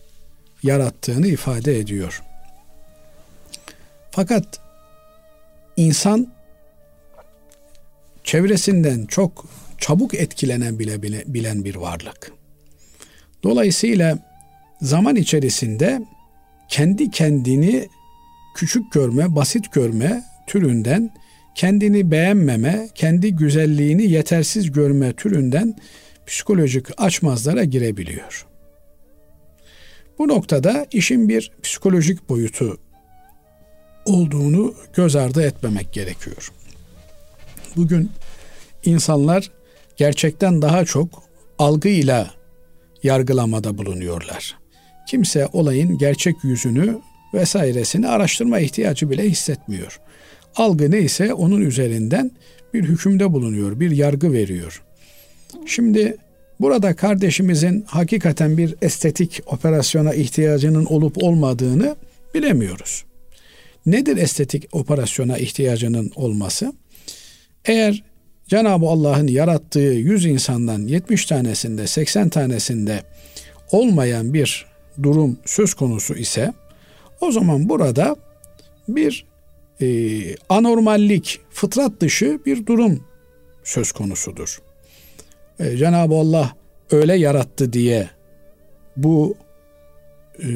yarattığını 0.63 1.27
ifade 1.27 1.79
ediyor. 1.79 2.23
Fakat 4.11 4.59
insan 5.77 6.27
çevresinden 8.23 9.05
çok 9.05 9.45
çabuk 9.77 10.13
etkilenen 10.13 10.79
bile, 10.79 11.01
bile 11.01 11.23
bilen 11.27 11.65
bir 11.65 11.75
varlık. 11.75 12.31
Dolayısıyla 13.43 14.17
zaman 14.81 15.15
içerisinde 15.15 16.01
kendi 16.69 17.11
kendini 17.11 17.87
küçük 18.55 18.91
görme, 18.91 19.35
basit 19.35 19.71
görme 19.71 20.23
türünden 20.47 21.11
kendini 21.55 22.11
beğenmeme, 22.11 22.89
kendi 22.95 23.35
güzelliğini 23.35 24.03
yetersiz 24.03 24.71
görme 24.71 25.13
türünden 25.13 25.75
psikolojik 26.27 26.85
açmazlara 26.97 27.63
girebiliyor. 27.63 28.50
Bu 30.21 30.27
noktada 30.27 30.87
işin 30.91 31.29
bir 31.29 31.51
psikolojik 31.63 32.29
boyutu 32.29 32.77
olduğunu 34.05 34.73
göz 34.95 35.15
ardı 35.15 35.43
etmemek 35.43 35.93
gerekiyor. 35.93 36.51
Bugün 37.75 38.11
insanlar 38.85 39.51
gerçekten 39.97 40.61
daha 40.61 40.85
çok 40.85 41.23
algıyla 41.59 42.31
yargılamada 43.03 43.77
bulunuyorlar. 43.77 44.57
Kimse 45.07 45.47
olayın 45.53 45.97
gerçek 45.97 46.35
yüzünü 46.43 46.99
vesairesini 47.33 48.07
araştırma 48.07 48.59
ihtiyacı 48.59 49.09
bile 49.09 49.29
hissetmiyor. 49.29 49.99
Algı 50.55 50.91
neyse 50.91 51.33
onun 51.33 51.61
üzerinden 51.61 52.31
bir 52.73 52.83
hükümde 52.83 53.33
bulunuyor, 53.33 53.79
bir 53.79 53.91
yargı 53.91 54.33
veriyor. 54.33 54.83
Şimdi 55.65 56.17
burada 56.61 56.95
kardeşimizin 56.95 57.85
hakikaten 57.87 58.57
bir 58.57 58.75
estetik 58.81 59.41
operasyona 59.45 60.13
ihtiyacının 60.13 60.85
olup 60.85 61.23
olmadığını 61.23 61.95
bilemiyoruz. 62.35 63.03
Nedir 63.85 64.17
estetik 64.17 64.67
operasyona 64.71 65.37
ihtiyacının 65.37 66.11
olması? 66.15 66.73
Eğer 67.65 68.03
Cenab-ı 68.47 68.85
Allah'ın 68.85 69.27
yarattığı 69.27 69.79
100 69.79 70.25
insandan 70.25 70.79
70 70.87 71.25
tanesinde 71.25 71.87
80 71.87 72.29
tanesinde 72.29 73.03
olmayan 73.71 74.33
bir 74.33 74.65
durum 75.03 75.37
söz 75.45 75.73
konusu 75.73 76.15
ise 76.15 76.53
o 77.21 77.31
zaman 77.31 77.69
burada 77.69 78.15
bir 78.87 79.25
e, 79.81 79.85
anormallik, 80.49 81.39
fıtrat 81.49 82.01
dışı 82.01 82.39
bir 82.45 82.65
durum 82.65 83.03
söz 83.63 83.91
konusudur. 83.91 84.61
E, 85.61 85.77
Cenab-ı 85.77 86.15
Allah 86.15 86.51
öyle 86.91 87.15
yarattı 87.15 87.73
diye 87.73 88.09
bu 88.97 89.35
e, 90.39 90.49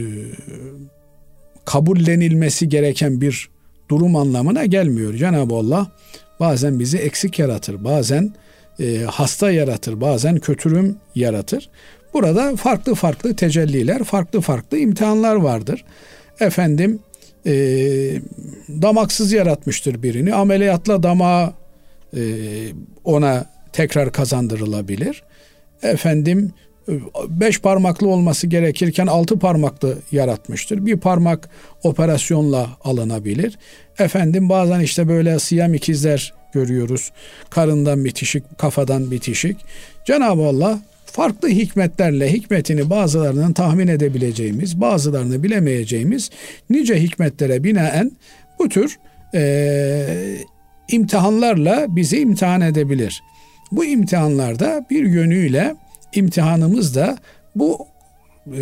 kabullenilmesi 1.65 2.69
gereken 2.69 3.21
bir 3.21 3.49
durum 3.89 4.15
anlamına 4.15 4.65
gelmiyor. 4.65 5.13
Cenab-ı 5.13 5.55
Allah 5.55 5.91
bazen 6.39 6.79
bizi 6.79 6.97
eksik 6.97 7.39
yaratır, 7.39 7.83
bazen 7.83 8.33
e, 8.79 8.97
hasta 8.97 9.51
yaratır, 9.51 10.01
bazen 10.01 10.39
kötürüm 10.39 10.97
yaratır. 11.15 11.69
Burada 12.13 12.55
farklı 12.55 12.95
farklı 12.95 13.35
tecelliler, 13.35 14.03
farklı 14.03 14.41
farklı 14.41 14.77
imtihanlar 14.77 15.35
vardır. 15.35 15.85
Efendim 16.39 16.99
e, 17.45 17.53
damaksız 18.69 19.31
yaratmıştır 19.31 20.03
birini. 20.03 20.33
Ameliyatla 20.33 21.03
damağı 21.03 21.53
e, 22.17 22.21
ona 23.03 23.54
tekrar 23.75 24.11
kazandırılabilir. 24.11 25.23
Efendim 25.83 26.51
beş 27.29 27.61
parmaklı 27.61 28.07
olması 28.07 28.47
gerekirken 28.47 29.07
altı 29.07 29.39
parmaklı 29.39 29.97
yaratmıştır. 30.11 30.85
Bir 30.85 30.97
parmak 30.97 31.49
operasyonla 31.83 32.69
alınabilir. 32.83 33.57
Efendim 33.99 34.49
bazen 34.49 34.79
işte 34.79 35.07
böyle 35.07 35.39
siyam 35.39 35.73
ikizler 35.73 36.33
görüyoruz. 36.53 37.11
Karından 37.49 38.05
bitişik, 38.05 38.57
kafadan 38.57 39.11
bitişik. 39.11 39.57
Cenab-ı 40.05 40.41
Allah 40.41 40.79
farklı 41.05 41.49
hikmetlerle 41.49 42.33
hikmetini 42.33 42.89
bazılarının 42.89 43.53
tahmin 43.53 43.87
edebileceğimiz, 43.87 44.81
bazılarını 44.81 45.43
bilemeyeceğimiz 45.43 46.29
nice 46.69 47.01
hikmetlere 47.01 47.63
binaen 47.63 48.11
bu 48.59 48.69
tür 48.69 48.99
e, 49.33 50.37
imtihanlarla 50.87 51.85
bizi 51.89 52.19
imtihan 52.19 52.61
edebilir. 52.61 53.21
Bu 53.71 53.85
imtihanlarda 53.85 54.85
bir 54.89 55.03
yönüyle 55.03 55.75
imtihanımız 56.13 56.95
da 56.95 57.17
bu 57.55 57.87
e, 58.47 58.61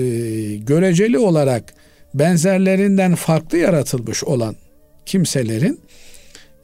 göreceli 0.56 1.20
olarak 1.20 1.74
benzerlerinden 2.14 3.16
farklı 3.16 3.58
yaratılmış 3.58 4.24
olan 4.24 4.56
kimselerin 5.06 5.80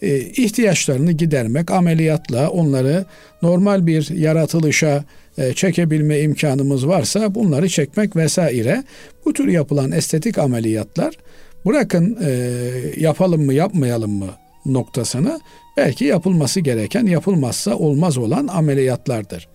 e, 0.01 0.19
ihtiyaçlarını 0.19 1.11
gidermek, 1.11 1.71
ameliyatla 1.71 2.49
onları 2.49 3.05
normal 3.41 3.87
bir 3.87 4.09
yaratılışa 4.09 5.03
e, 5.37 5.53
çekebilme 5.53 6.19
imkanımız 6.19 6.87
varsa 6.87 7.35
bunları 7.35 7.69
çekmek 7.69 8.15
vesaire. 8.15 8.83
Bu 9.25 9.33
tür 9.33 9.47
yapılan 9.47 9.91
estetik 9.91 10.37
ameliyatlar 10.37 11.17
bırakın 11.65 12.17
e, 12.23 12.31
yapalım 12.97 13.45
mı 13.45 13.53
yapmayalım 13.53 14.11
mı 14.11 14.29
noktasını 14.73 15.39
belki 15.77 16.05
yapılması 16.05 16.59
gereken 16.59 17.05
yapılmazsa 17.05 17.75
olmaz 17.75 18.17
olan 18.17 18.47
ameliyatlardır. 18.47 19.47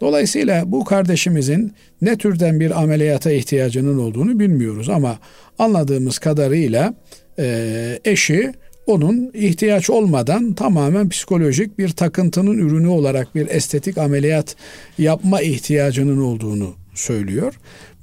Dolayısıyla 0.00 0.72
bu 0.72 0.84
kardeşimizin 0.84 1.72
ne 2.02 2.18
türden 2.18 2.60
bir 2.60 2.82
ameliyata 2.82 3.30
ihtiyacının 3.30 3.98
olduğunu 3.98 4.40
bilmiyoruz 4.40 4.88
ama 4.88 5.18
anladığımız 5.58 6.18
kadarıyla 6.18 6.94
e, 7.38 7.98
eşi 8.04 8.52
onun 8.86 9.30
ihtiyaç 9.34 9.90
olmadan 9.90 10.54
tamamen 10.54 11.08
psikolojik 11.08 11.78
bir 11.78 11.88
takıntının 11.88 12.58
ürünü 12.58 12.88
olarak 12.88 13.34
bir 13.34 13.48
estetik 13.48 13.98
ameliyat 13.98 14.56
yapma 14.98 15.40
ihtiyacının 15.40 16.20
olduğunu 16.22 16.74
söylüyor. 16.94 17.54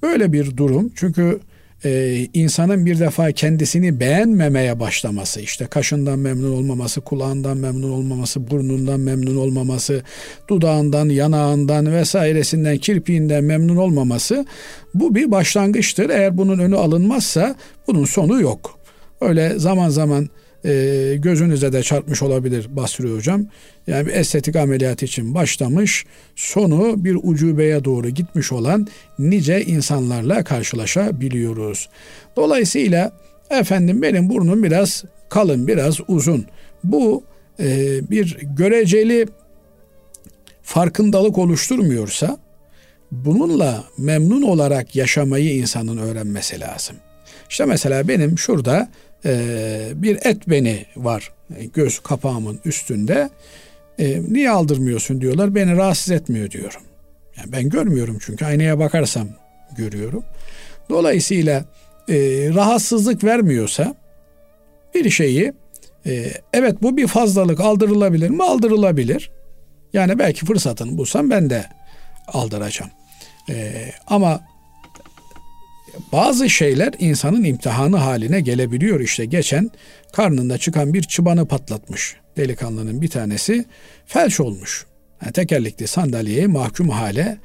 Böyle 0.02 0.34
bir 0.34 0.58
durum 0.58 0.92
çünkü 0.96 1.40
e, 1.86 2.28
insanın 2.34 2.86
bir 2.86 3.00
defa 3.00 3.32
kendisini 3.32 4.00
beğenmemeye 4.00 4.80
başlaması, 4.80 5.42
işte 5.42 5.66
kaşından 5.66 6.20
memnun 6.20 6.52
olmaması, 6.52 7.02
kulağından 7.02 7.58
memnun 7.58 7.92
olmaması, 7.92 8.52
burnundan 8.52 9.00
memnun 9.00 9.36
olmaması, 9.36 10.04
dudağından, 10.50 11.10
yanağından 11.10 11.94
vesairesinden, 11.94 12.78
kirpiğinden 12.78 13.44
memnun 13.44 13.76
olmaması 13.76 14.46
bu 14.94 15.16
bir 15.16 15.32
başlangıçtır. 15.32 16.10
Eğer 16.10 16.38
bunun 16.38 16.60
önü 16.60 16.76
alınmazsa 16.76 17.56
bunun 17.88 18.06
sonu 18.06 18.42
yok. 18.42 18.80
Öyle 19.22 19.60
zaman 19.60 19.90
zaman 19.90 20.30
e, 20.66 21.16
gözünüze 21.18 21.74
de 21.74 21.84
çarpmış 21.84 22.22
olabilir 22.22 22.68
Basri 22.70 23.14
Hocam. 23.14 23.46
Yani 23.88 24.08
bir 24.08 24.14
estetik 24.14 24.56
ameliyat 24.56 25.04
için 25.04 25.36
başlamış, 25.36 26.06
sonu 26.36 27.04
bir 27.04 27.18
ucubeye 27.24 27.86
doğru 27.86 28.10
gitmiş 28.10 28.52
olan 28.52 28.88
nice 29.20 29.62
insanlarla 29.62 30.44
karşılaşabiliyoruz. 30.44 31.90
Dolayısıyla 32.36 33.12
efendim 33.50 34.02
benim 34.02 34.30
burnum 34.30 34.64
biraz 34.64 35.04
kalın, 35.30 35.68
biraz 35.68 36.00
uzun. 36.08 36.46
Bu 36.84 37.24
e, 37.60 38.00
bir 38.10 38.38
göreceli 38.42 39.26
farkındalık 40.64 41.38
oluşturmuyorsa 41.38 42.38
bununla 43.12 43.84
memnun 43.98 44.42
olarak 44.42 44.96
yaşamayı 44.96 45.56
insanın 45.56 45.98
öğrenmesi 45.98 46.60
lazım. 46.60 46.96
İşte 47.50 47.66
mesela 47.66 48.08
benim 48.08 48.38
şurada 48.38 48.90
e, 49.26 49.88
bir 49.96 50.20
et 50.24 50.50
beni 50.50 50.86
var 50.96 51.32
göz 51.74 52.00
kapağımın 52.00 52.60
üstünde. 52.66 53.30
E, 54.00 54.22
niye 54.28 54.50
aldırmıyorsun 54.50 55.22
diyorlar. 55.22 55.56
Beni 55.56 55.78
rahatsız 55.78 56.12
etmiyor 56.12 56.52
diyorum. 56.52 56.82
Yani 57.38 57.52
ben 57.52 57.70
görmüyorum 57.70 58.18
çünkü 58.22 58.46
aynaya 58.46 58.80
bakarsam 58.80 59.28
görüyorum. 59.78 60.24
Dolayısıyla 60.90 61.66
e, 62.10 62.16
rahatsızlık 62.54 63.24
vermiyorsa 63.24 63.96
bir 64.96 65.10
şeyi 65.10 65.54
e, 66.06 66.32
evet 66.54 66.82
bu 66.82 66.98
bir 66.98 67.08
fazlalık 67.08 67.60
aldırılabilir 67.60 68.30
mi? 68.30 68.44
Aldırılabilir. 68.44 69.32
Yani 69.94 70.20
belki 70.20 70.46
fırsatını 70.46 70.98
bulsam 70.98 71.30
ben 71.30 71.50
de 71.50 71.66
aldıracağım. 72.28 72.92
E, 73.50 73.74
ama 74.08 74.42
bazı 76.12 76.50
şeyler 76.50 76.94
insanın 77.00 77.44
imtihanı 77.44 77.98
haline 77.98 78.42
gelebiliyor. 78.42 79.00
İşte 79.00 79.26
geçen 79.26 79.72
karnında 80.14 80.58
çıkan 80.58 80.94
bir 80.94 81.04
çıbanı 81.04 81.48
patlatmış. 81.48 82.16
Delikanlının 82.38 83.02
bir 83.02 83.08
tanesi 83.08 83.66
felç 84.06 84.40
olmuş. 84.40 84.86
Yani 85.22 85.34
tekerlekli 85.34 85.88
sandalyeye 85.88 86.48
mahkum 86.48 86.90
hale 86.90 87.38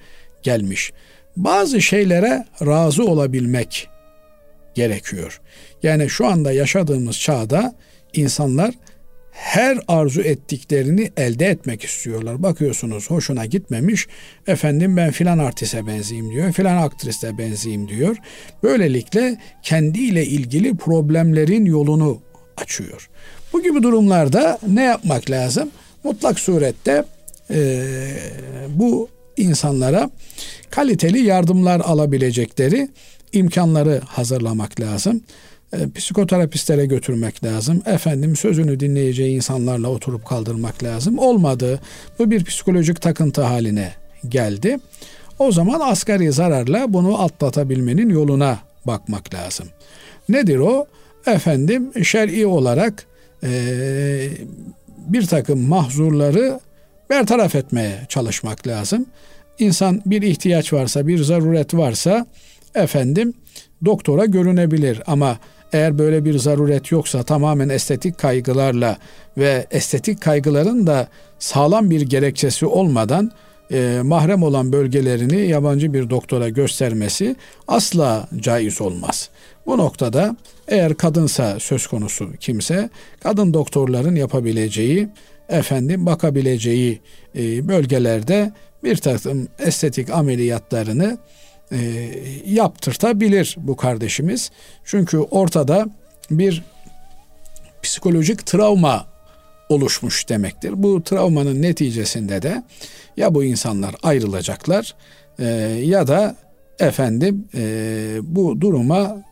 gelmiş. 0.42 0.92
Bazı 1.36 1.82
şeylere 1.82 2.44
razı 2.66 3.04
olabilmek 3.04 3.88
gerekiyor. 4.74 5.40
Yani 5.82 6.10
şu 6.10 6.26
anda 6.26 6.52
yaşadığımız 6.52 7.18
çağda 7.18 7.74
insanlar 8.12 8.74
her 9.32 9.78
arzu 9.88 10.20
ettiklerini 10.20 11.10
elde 11.16 11.46
etmek 11.46 11.84
istiyorlar. 11.84 12.42
Bakıyorsunuz 12.42 13.10
hoşuna 13.10 13.46
gitmemiş. 13.46 14.06
Efendim 14.46 14.96
ben 14.96 15.10
filan 15.10 15.38
artiste 15.38 15.86
benzeyeyim 15.86 16.32
diyor. 16.32 16.52
Filan 16.52 16.76
aktriste 16.76 17.38
benzeyeyim 17.38 17.88
diyor. 17.88 18.16
Böylelikle 18.62 19.38
kendiyle 19.62 20.26
ilgili 20.26 20.76
problemlerin 20.76 21.64
yolunu 21.64 22.20
açıyor. 22.56 23.10
Bu 23.52 23.62
gibi 23.62 23.82
durumlarda 23.82 24.58
ne 24.68 24.82
yapmak 24.82 25.30
lazım? 25.30 25.70
Mutlak 26.04 26.40
surette 26.40 27.04
e, 27.50 27.82
bu 28.68 29.08
insanlara 29.36 30.10
kaliteli 30.70 31.18
yardımlar 31.18 31.80
alabilecekleri 31.80 32.88
imkanları 33.32 34.00
hazırlamak 34.06 34.80
lazım 34.80 35.22
e, 35.72 35.90
psikoterapistlere 35.90 36.86
götürmek 36.86 37.44
lazım. 37.44 37.82
Efendim 37.86 38.36
sözünü 38.36 38.80
dinleyeceği 38.80 39.36
insanlarla 39.36 39.88
oturup 39.88 40.26
kaldırmak 40.26 40.82
lazım. 40.82 41.18
Olmadı. 41.18 41.80
Bu 42.18 42.30
bir 42.30 42.44
psikolojik 42.44 43.00
takıntı 43.00 43.42
haline 43.42 43.92
geldi. 44.28 44.78
O 45.38 45.52
zaman 45.52 45.80
asgari 45.80 46.32
zararla 46.32 46.92
bunu 46.92 47.22
atlatabilmenin 47.22 48.10
yoluna 48.10 48.58
bakmak 48.86 49.34
lazım. 49.34 49.68
Nedir 50.28 50.58
o? 50.58 50.86
Efendim 51.26 52.04
şer'i 52.04 52.46
olarak 52.46 53.06
e, 53.44 53.50
bir 55.06 55.26
takım 55.26 55.68
mahzurları 55.68 56.60
bertaraf 57.10 57.54
etmeye 57.54 58.06
çalışmak 58.08 58.66
lazım. 58.66 59.06
İnsan 59.58 60.02
bir 60.06 60.22
ihtiyaç 60.22 60.72
varsa, 60.72 61.06
bir 61.06 61.18
zaruret 61.22 61.74
varsa 61.74 62.26
efendim 62.74 63.34
doktora 63.84 64.24
görünebilir 64.24 65.02
ama 65.06 65.38
eğer 65.72 65.98
böyle 65.98 66.24
bir 66.24 66.38
zaruret 66.38 66.90
yoksa 66.90 67.22
tamamen 67.22 67.68
estetik 67.68 68.18
kaygılarla 68.18 68.96
ve 69.38 69.66
estetik 69.70 70.20
kaygıların 70.20 70.86
da 70.86 71.08
sağlam 71.38 71.90
bir 71.90 72.00
gerekçesi 72.00 72.66
olmadan 72.66 73.32
e, 73.72 74.00
mahrem 74.02 74.42
olan 74.42 74.72
bölgelerini 74.72 75.48
yabancı 75.48 75.92
bir 75.92 76.10
doktora 76.10 76.48
göstermesi 76.48 77.36
asla 77.68 78.28
caiz 78.36 78.80
olmaz. 78.80 79.30
Bu 79.66 79.78
noktada 79.78 80.36
eğer 80.68 80.94
kadınsa 80.94 81.60
söz 81.60 81.86
konusu 81.86 82.32
kimse 82.40 82.90
kadın 83.20 83.54
doktorların 83.54 84.16
yapabileceği 84.16 85.08
efendim 85.48 86.06
bakabileceği 86.06 87.00
e, 87.38 87.68
bölgelerde 87.68 88.52
bir 88.84 88.96
takım 88.96 89.48
estetik 89.58 90.10
ameliyatlarını 90.10 91.18
e, 91.72 91.78
yaptırtabilir 92.46 93.56
bu 93.58 93.76
kardeşimiz. 93.76 94.50
Çünkü 94.84 95.18
ortada 95.18 95.86
bir 96.30 96.62
psikolojik 97.82 98.46
travma 98.46 99.06
oluşmuş 99.68 100.28
demektir. 100.28 100.82
Bu 100.82 101.04
travmanın 101.04 101.62
neticesinde 101.62 102.42
de 102.42 102.62
ya 103.16 103.34
bu 103.34 103.44
insanlar 103.44 103.94
ayrılacaklar 104.02 104.94
e, 105.38 105.44
ya 105.84 106.06
da 106.06 106.36
efendim 106.78 107.48
e, 107.54 108.18
bu 108.22 108.60
duruma 108.60 109.22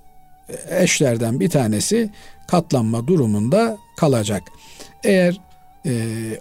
eşlerden 0.71 1.41
bir 1.41 1.49
tanesi 1.49 2.11
katlanma 2.49 3.07
durumunda 3.07 3.79
kalacak. 3.97 4.43
Eğer 5.05 5.41
e, 5.87 5.93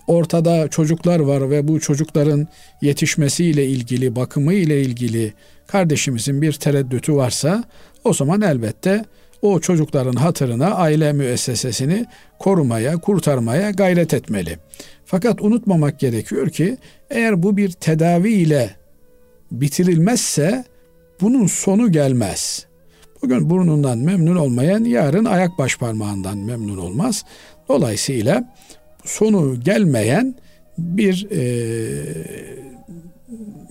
ortada 0.07 0.67
çocuklar 0.67 1.19
var 1.19 1.49
ve 1.49 1.67
bu 1.67 1.79
çocukların 1.79 2.47
yetişmesiyle 2.81 3.65
ilgili, 3.67 4.15
bakımı 4.15 4.53
ile 4.53 4.81
ilgili 4.81 5.33
kardeşimizin 5.67 6.41
bir 6.41 6.53
tereddütü 6.53 7.15
varsa 7.15 7.63
o 8.03 8.13
zaman 8.13 8.41
elbette 8.41 9.05
o 9.41 9.59
çocukların 9.59 10.15
hatırına 10.15 10.75
aile 10.75 11.13
müessesesini 11.13 12.05
korumaya, 12.39 12.97
kurtarmaya 12.97 13.71
gayret 13.71 14.13
etmeli. 14.13 14.59
Fakat 15.05 15.41
unutmamak 15.41 15.99
gerekiyor 15.99 16.49
ki 16.49 16.77
eğer 17.09 17.43
bu 17.43 17.57
bir 17.57 17.71
tedavi 17.71 18.33
ile 18.33 18.75
bitirilmezse 19.51 20.65
bunun 21.21 21.47
sonu 21.47 21.91
gelmez. 21.91 22.65
Bugün 23.21 23.49
burnundan 23.49 23.97
memnun 23.97 24.35
olmayan 24.35 24.83
yarın 24.83 25.25
ayak 25.25 25.57
baş 25.57 25.77
parmağından 25.77 26.37
memnun 26.37 26.77
olmaz. 26.77 27.25
Dolayısıyla 27.69 28.55
sonu 29.05 29.59
gelmeyen 29.59 30.35
bir 30.77 31.27
e, 31.31 31.39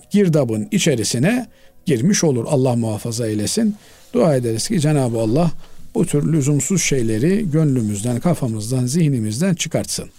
girdabın 0.09 0.67
içerisine 0.71 1.47
girmiş 1.87 2.23
olur. 2.23 2.45
Allah 2.47 2.75
muhafaza 2.75 3.27
eylesin. 3.27 3.75
Dua 4.13 4.35
ederiz 4.35 4.67
ki 4.67 4.81
Cenab-ı 4.81 5.19
Allah 5.19 5.51
bu 5.95 6.05
tür 6.05 6.33
lüzumsuz 6.33 6.81
şeyleri 6.81 7.51
gönlümüzden, 7.51 8.19
kafamızdan, 8.19 8.85
zihnimizden 8.85 9.53
çıkartsın. 9.53 10.09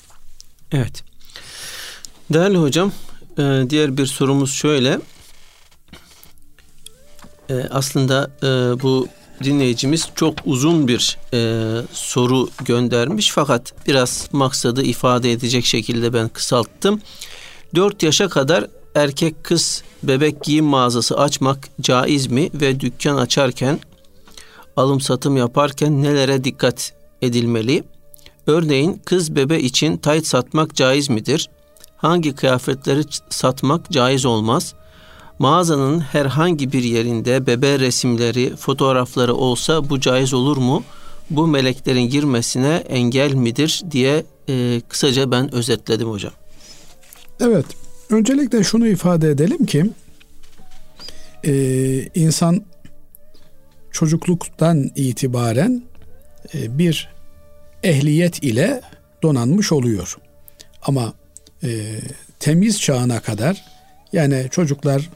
Evet. 0.73 1.03
Değerli 2.33 2.59
hocam, 2.59 2.93
e, 3.39 3.43
diğer 3.71 3.97
bir 3.97 4.07
sorumuz 4.07 4.53
şöyle. 4.53 4.99
E, 7.51 7.55
aslında 7.71 8.31
e, 8.43 8.47
bu 8.83 9.09
dinleyicimiz 9.45 10.09
çok 10.15 10.35
uzun 10.45 10.89
bir 10.89 11.19
soru 11.93 12.49
göndermiş 12.65 13.31
fakat 13.31 13.87
biraz 13.87 14.29
maksadı 14.33 14.83
ifade 14.83 15.33
edecek 15.33 15.67
şekilde 15.67 16.13
ben 16.13 16.29
kısalttım. 16.29 17.01
4 17.75 18.03
yaşa 18.03 18.29
kadar 18.29 18.67
erkek 18.99 19.45
kız 19.45 19.83
bebek 20.03 20.43
giyim 20.43 20.65
mağazası 20.65 21.19
açmak 21.19 21.69
caiz 21.81 22.27
mi 22.27 22.51
ve 22.55 22.81
dükkan 22.81 23.17
açarken 23.17 23.81
alım 24.77 25.01
satım 25.01 25.37
yaparken 25.37 26.03
nelere 26.03 26.45
dikkat 26.45 26.93
edilmeli? 27.23 27.85
Örneğin 28.47 29.03
kız 29.05 29.37
bebe 29.37 29.61
için 29.61 29.97
tayt 29.97 30.27
satmak 30.27 30.75
caiz 30.75 31.11
midir? 31.11 31.51
Hangi 31.97 32.35
kıyafetleri 32.35 33.03
satmak 33.31 33.91
caiz 33.91 34.25
olmaz? 34.25 34.75
Mağazanın 35.39 36.01
herhangi 36.01 36.73
bir 36.73 36.83
yerinde 36.83 37.47
bebe 37.47 37.79
resimleri, 37.79 38.57
fotoğrafları 38.57 39.35
olsa 39.35 39.91
bu 39.91 40.01
caiz 40.01 40.35
olur 40.35 40.57
mu? 40.57 40.83
Bu 41.31 41.47
meleklerin 41.47 42.09
girmesine 42.09 42.85
engel 42.89 43.33
midir 43.33 43.83
diye 43.91 44.25
e, 44.49 44.81
kısaca 44.89 45.31
ben 45.31 45.55
özetledim 45.55 46.11
hocam. 46.11 46.33
Evet, 47.41 47.67
öncelikle 48.11 48.65
şunu 48.65 48.87
ifade 48.89 49.31
edelim 49.31 49.67
ki 49.67 49.91
e, 51.45 51.53
insan 52.15 52.65
çocukluktan 53.93 54.91
itibaren 54.97 55.83
e, 56.55 56.79
bir 56.79 57.09
ehliyet 57.83 58.43
ile 58.43 58.81
donanmış 59.23 59.73
oluyor. 59.73 60.17
Ama 60.83 61.15
e, 61.63 62.01
temiz 62.39 62.81
çağına 62.81 63.21
kadar 63.21 63.65
yani 64.13 64.47
çocuklar 64.51 65.11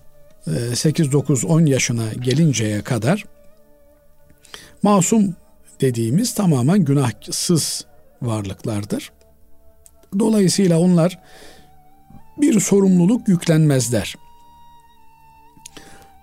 e, 0.47 0.77
8, 0.77 1.13
9, 1.13 1.45
10 1.45 1.67
yaşına 1.67 2.13
gelinceye 2.13 2.83
kadar 2.83 3.25
masum 4.83 5.37
dediğimiz 5.81 6.35
tamamen 6.35 6.85
günahsız 6.85 7.85
varlıklardır. 8.23 9.13
Dolayısıyla 10.19 10.79
onlar 10.79 11.19
bir 12.39 12.61
sorumluluk 12.61 13.29
yüklenmezler. 13.29 14.15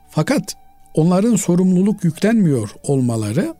Fakat 0.09 0.55
onların 0.93 1.35
sorumluluk 1.35 2.03
yüklenmiyor 2.03 2.69
olmaları 2.83 3.55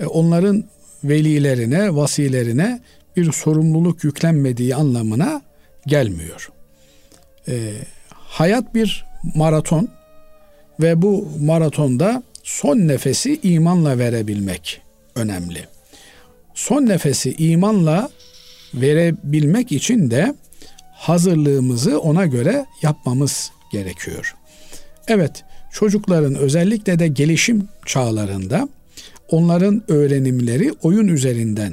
e, 0.00 0.06
onların 0.06 0.64
velilerine, 1.04 1.96
vasilerine 1.96 2.80
bir 3.16 3.32
sorumluluk 3.32 4.04
yüklenmediği 4.04 4.74
anlamına 4.74 5.42
gelmiyor. 5.86 6.50
E, 7.48 7.72
hayat 8.10 8.74
bir 8.74 9.04
maraton 9.34 9.88
ve 10.80 11.02
bu 11.02 11.28
maratonda 11.40 12.22
son 12.42 12.76
nefesi 12.76 13.40
imanla 13.42 13.98
verebilmek 13.98 14.82
önemli. 15.14 15.66
Son 16.54 16.86
nefesi 16.86 17.34
imanla 17.38 18.10
verebilmek 18.74 19.72
için 19.72 20.10
de 20.10 20.34
hazırlığımızı 20.98 22.00
ona 22.00 22.26
göre 22.26 22.66
yapmamız 22.82 23.50
gerekiyor. 23.72 24.34
Evet, 25.08 25.44
çocukların 25.72 26.34
özellikle 26.34 26.98
de 26.98 27.08
gelişim 27.08 27.68
çağlarında 27.86 28.68
onların 29.28 29.82
öğrenimleri 29.88 30.72
oyun 30.82 31.08
üzerinden 31.08 31.72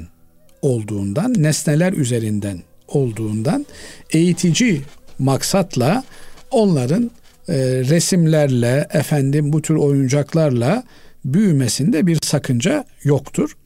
olduğundan, 0.62 1.34
nesneler 1.38 1.92
üzerinden 1.92 2.58
olduğundan 2.88 3.66
eğitici 4.12 4.82
maksatla 5.18 6.04
onların 6.50 7.10
e, 7.48 7.54
resimlerle, 7.64 8.88
efendim 8.92 9.52
bu 9.52 9.62
tür 9.62 9.74
oyuncaklarla 9.74 10.82
büyümesinde 11.24 12.06
bir 12.06 12.18
sakınca 12.22 12.84
yoktur. 13.04 13.56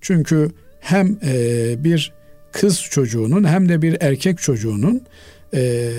Çünkü 0.00 0.50
hem 0.80 1.18
e, 1.24 1.84
bir 1.84 2.12
kız 2.60 2.82
çocuğunun 2.82 3.44
hem 3.44 3.68
de 3.68 3.82
bir 3.82 3.96
erkek 4.00 4.38
çocuğunun 4.38 5.02
e, 5.54 5.90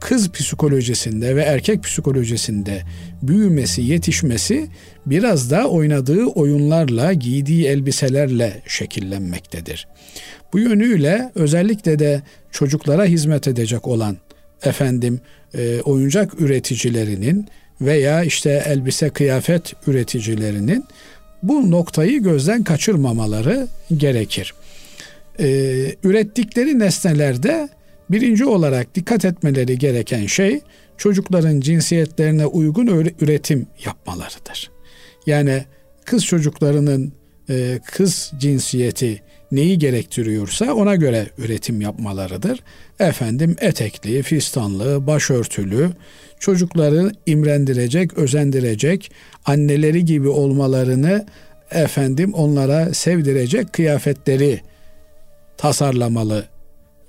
kız 0.00 0.30
psikolojisinde 0.32 1.36
ve 1.36 1.42
erkek 1.42 1.82
psikolojisinde 1.82 2.82
büyümesi, 3.22 3.82
yetişmesi 3.82 4.68
biraz 5.06 5.50
da 5.50 5.68
oynadığı 5.68 6.24
oyunlarla, 6.24 7.12
giydiği 7.12 7.66
elbiselerle 7.66 8.62
şekillenmektedir. 8.66 9.88
Bu 10.52 10.58
yönüyle 10.58 11.30
özellikle 11.34 11.98
de 11.98 12.22
çocuklara 12.50 13.04
hizmet 13.04 13.48
edecek 13.48 13.86
olan 13.86 14.16
efendim 14.62 15.20
e, 15.54 15.80
oyuncak 15.80 16.40
üreticilerinin 16.40 17.48
veya 17.80 18.24
işte 18.24 18.62
elbise 18.66 19.10
kıyafet 19.10 19.72
üreticilerinin 19.86 20.84
bu 21.42 21.70
noktayı 21.70 22.22
gözden 22.22 22.64
kaçırmamaları 22.64 23.68
gerekir. 23.96 24.54
Ee, 25.40 25.94
ürettikleri 26.04 26.78
nesnelerde 26.78 27.68
Birinci 28.10 28.44
olarak 28.44 28.94
dikkat 28.94 29.24
etmeleri 29.24 29.78
gereken 29.78 30.26
şey 30.26 30.60
çocukların 30.96 31.60
cinsiyetlerine 31.60 32.46
uygun 32.46 32.86
üretim 33.20 33.66
yapmalarıdır. 33.84 34.70
Yani 35.26 35.64
kız 36.04 36.24
çocuklarının 36.24 37.12
e, 37.50 37.80
kız 37.84 38.32
cinsiyeti 38.38 39.22
neyi 39.52 39.78
gerektiriyorsa 39.78 40.74
ona 40.74 40.94
göre 40.94 41.26
üretim 41.38 41.80
yapmalarıdır. 41.80 42.62
Efendim 43.00 43.56
etekli, 43.60 44.22
fistanlı, 44.22 45.06
başörtülü, 45.06 45.90
çocukları 46.40 47.12
imrendirecek, 47.26 48.18
özendirecek, 48.18 49.10
anneleri 49.44 50.04
gibi 50.04 50.28
olmalarını 50.28 51.26
efendim 51.70 52.34
onlara 52.34 52.94
sevdirecek 52.94 53.72
kıyafetleri 53.72 54.60
tasarlamalı 55.58 56.44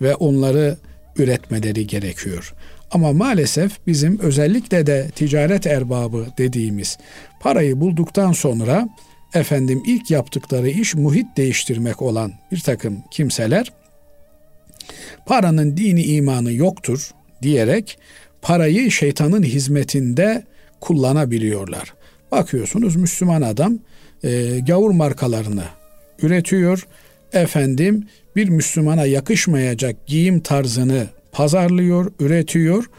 ve 0.01 0.15
onları 0.15 0.77
üretmeleri 1.17 1.87
gerekiyor. 1.87 2.53
Ama 2.91 3.13
maalesef 3.13 3.87
bizim 3.87 4.19
özellikle 4.19 4.87
de 4.87 5.09
ticaret 5.15 5.67
erbabı 5.67 6.25
dediğimiz 6.37 6.97
parayı 7.39 7.79
bulduktan 7.79 8.31
sonra 8.31 8.89
efendim 9.33 9.83
ilk 9.85 10.11
yaptıkları 10.11 10.69
iş 10.69 10.95
muhit 10.95 11.37
değiştirmek 11.37 12.01
olan 12.01 12.33
bir 12.51 12.59
takım 12.59 13.03
kimseler 13.11 13.71
paranın 15.25 15.77
dini 15.77 16.03
imanı 16.03 16.53
yoktur 16.53 17.11
diyerek 17.41 17.97
parayı 18.41 18.91
şeytanın 18.91 19.43
hizmetinde 19.43 20.43
kullanabiliyorlar. 20.79 21.93
Bakıyorsunuz 22.31 22.95
Müslüman 22.95 23.41
adam 23.41 23.79
e, 24.23 24.59
gavur 24.59 24.91
markalarını 24.91 25.63
üretiyor. 26.21 26.87
Efendim 27.33 28.07
bir 28.37 28.49
Müslümana 28.49 29.05
yakışmayacak 29.05 30.07
giyim 30.07 30.39
tarzını 30.39 31.07
pazarlıyor, 31.31 32.11
üretiyor. 32.19 32.89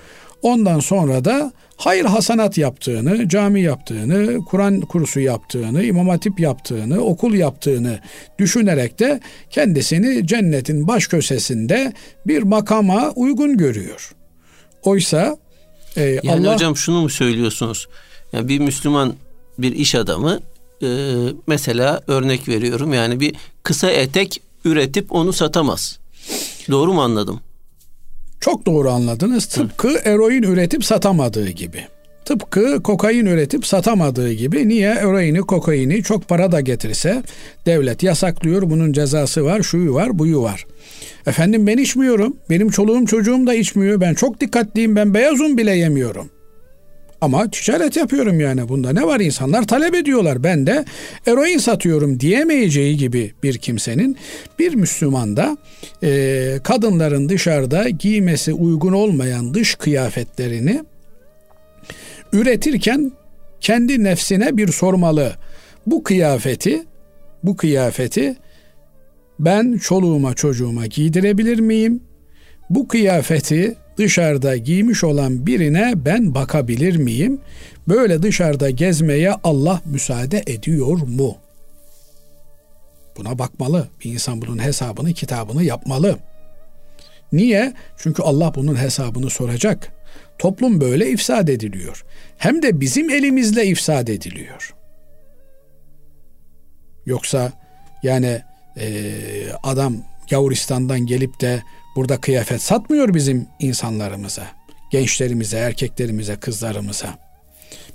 Ondan 0.43 0.81
sonra 0.81 1.25
da 1.25 1.53
hayır 1.77 2.05
hasanat 2.05 2.59
yaptığını, 2.59 3.29
cami 3.29 3.61
yaptığını, 3.61 4.45
Kur'an 4.45 4.81
kursu 4.81 5.21
yaptığını, 5.21 5.85
imam 5.85 6.09
hatip 6.09 6.41
yaptığını, 6.41 7.01
okul 7.01 7.35
yaptığını 7.35 8.01
düşünerek 8.39 8.99
de 8.99 9.21
kendisini 9.51 10.27
cennetin 10.27 10.89
baş 10.89 11.07
köşesinde 11.07 11.93
bir 12.27 12.43
makama 12.43 13.11
uygun 13.17 13.57
görüyor. 13.57 14.13
Oysa 14.83 15.37
e, 15.97 16.03
yani 16.03 16.47
Allah... 16.47 16.55
hocam 16.55 16.77
şunu 16.77 17.03
mu 17.03 17.09
söylüyorsunuz? 17.09 17.89
Yani 18.33 18.49
bir 18.49 18.59
Müslüman 18.59 19.15
bir 19.59 19.73
iş 19.73 19.95
adamı 19.95 20.41
e, 20.83 20.89
mesela 21.47 22.01
örnek 22.07 22.49
veriyorum 22.49 22.95
yani 22.95 23.21
bir 23.21 23.35
kısa 23.63 23.91
etek 23.91 24.43
üretip 24.69 25.13
onu 25.13 25.33
satamaz. 25.33 25.99
Doğru 26.71 26.93
mu 26.93 27.03
anladım? 27.03 27.41
Çok 28.41 28.67
doğru 28.67 28.91
anladınız. 28.91 29.47
Tıpkı 29.47 30.01
eroin 30.05 30.43
üretip 30.43 30.85
satamadığı 30.85 31.49
gibi. 31.49 31.85
Tıpkı 32.25 32.83
kokain 32.83 33.27
üretip 33.27 33.67
satamadığı 33.67 34.33
gibi 34.33 34.69
niye 34.69 34.91
eroini, 34.91 35.41
kokaini 35.41 36.03
çok 36.03 36.29
para 36.29 36.53
da 36.53 36.61
getirse 36.61 37.23
devlet 37.67 38.03
yasaklıyor. 38.03 38.71
Bunun 38.71 38.93
cezası 38.93 39.45
var, 39.45 39.63
şuyu 39.63 39.95
var, 39.95 40.19
buyu 40.19 40.43
var. 40.43 40.67
Efendim 41.27 41.67
ben 41.67 41.79
içmiyorum. 41.79 42.37
Benim 42.51 42.71
çoluğum 42.71 43.07
çocuğum 43.07 43.47
da 43.47 43.55
içmiyor. 43.55 44.01
Ben 44.01 44.15
çok 44.15 44.41
dikkatliyim. 44.41 44.97
Ben 44.97 45.15
beyaz 45.15 45.41
un 45.41 45.59
bile 45.59 45.77
yemiyorum. 45.77 46.31
Ama 47.21 47.51
ticaret 47.51 47.97
yapıyorum 47.97 48.41
yani 48.41 48.69
bunda 48.69 48.93
ne 48.93 49.03
var 49.03 49.21
insanlar 49.21 49.67
talep 49.67 49.95
ediyorlar. 49.95 50.45
Ben 50.45 50.67
de 50.67 50.85
eroin 51.27 51.59
satıyorum 51.59 52.21
diyemeyeceği 52.21 52.97
gibi 52.97 53.33
bir 53.43 53.59
kimsenin 53.59 54.17
bir 54.59 54.75
Müslümanda 54.75 55.57
e, 56.03 56.61
kadınların 56.63 57.29
dışarıda 57.29 57.89
giymesi 57.89 58.53
uygun 58.53 58.93
olmayan 58.93 59.55
dış 59.55 59.75
kıyafetlerini 59.75 60.85
üretirken 62.33 63.13
kendi 63.61 64.05
nefsine 64.05 64.57
bir 64.57 64.69
sormalı. 64.69 65.33
Bu 65.87 66.03
kıyafeti 66.03 66.83
bu 67.43 67.57
kıyafeti 67.57 68.37
ben 69.39 69.79
çoluğuma 69.79 70.35
çocuğuma 70.35 70.87
giydirebilir 70.87 71.59
miyim? 71.61 72.08
Bu 72.71 72.89
kıyafeti 72.89 73.77
dışarıda 73.97 74.57
giymiş 74.57 75.05
olan 75.05 75.47
birine 75.47 75.93
ben 75.97 76.35
bakabilir 76.35 76.97
miyim? 76.97 77.41
Böyle 77.89 78.23
dışarıda 78.23 78.71
gezmeye 78.71 79.33
Allah 79.45 79.81
müsaade 79.85 80.43
ediyor 80.47 80.99
mu? 80.99 81.37
Buna 83.17 83.39
bakmalı. 83.39 83.89
Bir 84.05 84.13
insan 84.13 84.43
bunun 84.43 84.63
hesabını, 84.63 85.13
kitabını 85.13 85.65
yapmalı. 85.65 86.19
Niye? 87.33 87.73
Çünkü 87.97 88.23
Allah 88.23 88.55
bunun 88.55 88.77
hesabını 88.77 89.31
soracak. 89.31 89.93
Toplum 90.39 90.81
böyle 90.81 91.11
ifsad 91.11 91.49
ediliyor. 91.49 92.05
Hem 92.37 92.63
de 92.63 92.81
bizim 92.81 93.11
elimizle 93.11 93.67
ifsad 93.67 94.09
ediliyor. 94.09 94.75
Yoksa 97.07 97.53
yani 98.03 98.43
e, 98.77 99.13
adam 99.63 99.97
Gavuristan'dan 100.31 101.01
gelip 101.07 101.41
de 101.41 101.63
burada 101.99 102.17
kıyafet 102.21 102.63
satmıyor 102.63 103.15
bizim 103.15 103.47
insanlarımıza, 103.61 104.47
gençlerimize, 104.93 105.57
erkeklerimize, 105.57 106.37
kızlarımıza. 106.37 107.19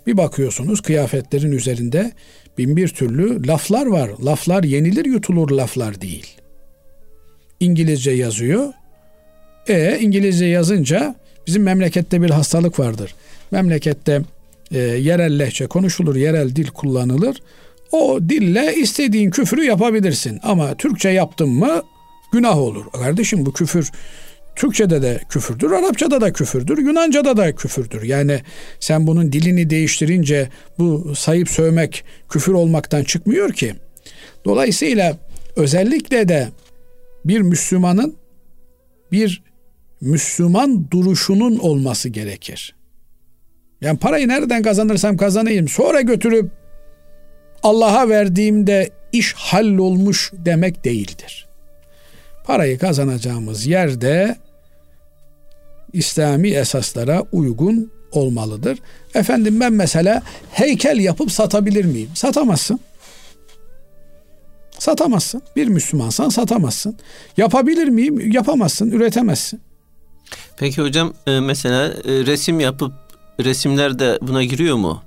Bir 0.07 0.17
bakıyorsunuz 0.17 0.81
kıyafetlerin 0.81 1.51
üzerinde 1.51 2.11
bin 2.57 2.77
bir 2.77 2.87
türlü 2.87 3.47
laflar 3.47 3.85
var. 3.85 4.11
Laflar 4.25 4.63
yenilir 4.63 5.05
yutulur 5.05 5.51
laflar 5.51 6.01
değil. 6.01 6.37
İngilizce 7.59 8.11
yazıyor. 8.11 8.73
E 9.67 9.99
İngilizce 9.99 10.45
yazınca 10.45 11.15
bizim 11.47 11.63
memlekette 11.63 12.21
bir 12.21 12.29
hastalık 12.29 12.79
vardır. 12.79 13.15
Memlekette 13.51 14.21
e, 14.71 14.79
yerel 14.79 15.39
lehçe 15.39 15.67
konuşulur, 15.67 16.15
yerel 16.15 16.55
dil 16.55 16.67
kullanılır. 16.67 17.37
O 17.91 18.19
dille 18.29 18.75
istediğin 18.75 19.29
küfrü 19.29 19.63
yapabilirsin. 19.63 20.39
Ama 20.43 20.75
Türkçe 20.75 21.09
yaptın 21.09 21.49
mı 21.49 21.81
günah 22.33 22.57
olur. 22.57 22.85
Kardeşim 22.91 23.45
bu 23.45 23.53
küfür 23.53 23.91
Türkçe'de 24.55 25.01
de 25.01 25.19
küfürdür, 25.29 25.71
Arapça'da 25.71 26.21
da 26.21 26.33
küfürdür, 26.33 26.77
Yunanca'da 26.77 27.37
da 27.37 27.55
küfürdür. 27.55 28.03
Yani 28.03 28.41
sen 28.79 29.07
bunun 29.07 29.31
dilini 29.31 29.69
değiştirince 29.69 30.49
bu 30.79 31.15
sayıp 31.15 31.49
sövmek 31.49 32.03
küfür 32.29 32.53
olmaktan 32.53 33.03
çıkmıyor 33.03 33.53
ki. 33.53 33.75
Dolayısıyla 34.45 35.17
özellikle 35.55 36.27
de 36.27 36.49
bir 37.25 37.41
Müslümanın 37.41 38.15
bir 39.11 39.43
Müslüman 40.01 40.91
duruşunun 40.91 41.59
olması 41.59 42.09
gerekir. 42.09 42.75
Yani 43.81 43.99
parayı 43.99 44.27
nereden 44.27 44.61
kazanırsam 44.63 45.17
kazanayım 45.17 45.67
sonra 45.67 46.01
götürüp 46.01 46.51
Allah'a 47.63 48.09
verdiğimde 48.09 48.89
iş 49.11 49.33
hallolmuş 49.33 50.31
demek 50.33 50.85
değildir. 50.85 51.52
Parayı 52.43 52.79
kazanacağımız 52.79 53.65
yerde 53.65 54.35
İslami 55.93 56.49
esaslara 56.49 57.23
uygun 57.31 57.91
olmalıdır. 58.11 58.79
Efendim 59.15 59.59
ben 59.59 59.73
mesela 59.73 60.21
heykel 60.51 60.97
yapıp 60.97 61.31
satabilir 61.31 61.85
miyim? 61.85 62.09
Satamazsın. 62.13 62.79
Satamazsın. 64.79 65.41
Bir 65.55 65.67
Müslümansan 65.67 66.29
satamazsın. 66.29 66.97
Yapabilir 67.37 67.87
miyim? 67.87 68.31
Yapamazsın, 68.31 68.91
üretemezsin. 68.91 69.61
Peki 70.57 70.81
hocam 70.81 71.13
e, 71.27 71.39
mesela 71.39 71.87
e, 71.87 72.25
resim 72.25 72.59
yapıp 72.59 72.93
resimler 73.39 73.99
de 73.99 74.19
buna 74.21 74.43
giriyor 74.43 74.75
mu? 74.75 75.03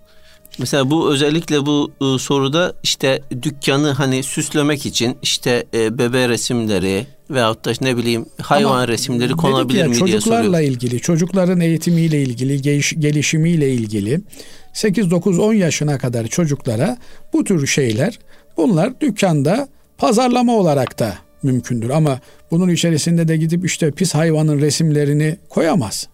Mesela 0.59 0.91
bu 0.91 1.13
özellikle 1.13 1.67
bu 1.67 1.93
e, 2.01 2.19
soruda 2.19 2.75
işte 2.83 3.23
dükkanı 3.43 3.91
hani 3.91 4.23
süslemek 4.23 4.87
için 4.87 5.19
işte 5.23 5.67
bebe 5.73 6.29
resimleri 6.29 7.07
veyahut 7.31 7.65
da 7.65 7.73
ne 7.81 7.97
bileyim 7.97 8.27
hayvan 8.43 8.71
Ama 8.71 8.89
resimleri 8.89 9.33
konabilir 9.33 9.79
ya, 9.79 9.85
mi 9.85 9.91
diye 9.91 10.01
soruyor. 10.01 10.21
Çocuklarla 10.21 10.61
ilgili, 10.61 11.01
çocukların 11.01 11.61
eğitimiyle 11.61 12.23
ilgili, 12.23 12.81
gelişimiyle 12.99 13.73
ilgili 13.73 14.21
8 14.73 15.11
9 15.11 15.39
10 15.39 15.53
yaşına 15.53 15.99
kadar 15.99 16.27
çocuklara 16.27 16.99
bu 17.33 17.45
tür 17.45 17.67
şeyler 17.67 18.19
bunlar 18.57 19.01
dükkanda 19.01 19.69
pazarlama 19.99 20.57
olarak 20.57 20.99
da 20.99 21.15
mümkündür 21.43 21.91
ama 21.91 22.21
bunun 22.51 22.69
içerisinde 22.69 23.29
de 23.29 23.37
gidip 23.37 23.65
işte 23.65 23.91
pis 23.91 24.15
hayvanın 24.15 24.61
resimlerini 24.61 25.37
koyamaz. 25.49 26.09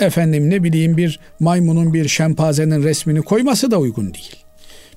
Efendim 0.00 0.50
ne 0.50 0.62
bileyim 0.62 0.96
bir 0.96 1.20
maymunun 1.40 1.94
bir 1.94 2.08
şempazenin 2.08 2.82
resmini 2.82 3.22
koyması 3.22 3.70
da 3.70 3.78
uygun 3.78 4.14
değil. 4.14 4.36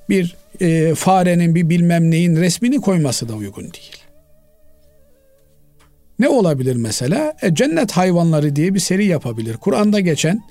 Bir 0.09 0.35
e, 0.61 0.95
farenin 0.95 1.55
bir 1.55 1.69
bilmem 1.69 2.11
neyin 2.11 2.35
resmini 2.35 2.81
koyması 2.81 3.29
da 3.29 3.33
uygun 3.33 3.63
değil. 3.63 4.02
Ne 6.23 6.29
olabilir 6.29 6.75
mesela? 6.75 7.33
E, 7.41 7.55
cennet 7.55 7.91
hayvanları 7.91 8.55
diye 8.55 8.73
bir 8.73 8.79
seri 8.79 9.05
yapabilir. 9.05 9.57
Kur'an'da 9.57 9.99
geçen 9.99 10.43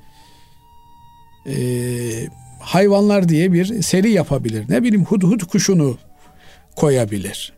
e, 1.46 1.54
hayvanlar 2.60 3.28
diye 3.28 3.52
bir 3.52 3.82
seri 3.82 4.10
yapabilir. 4.10 4.64
Ne 4.68 4.82
bileyim 4.82 5.04
hudhud 5.04 5.40
kuşunu 5.40 5.98
koyabilir. 6.76 7.52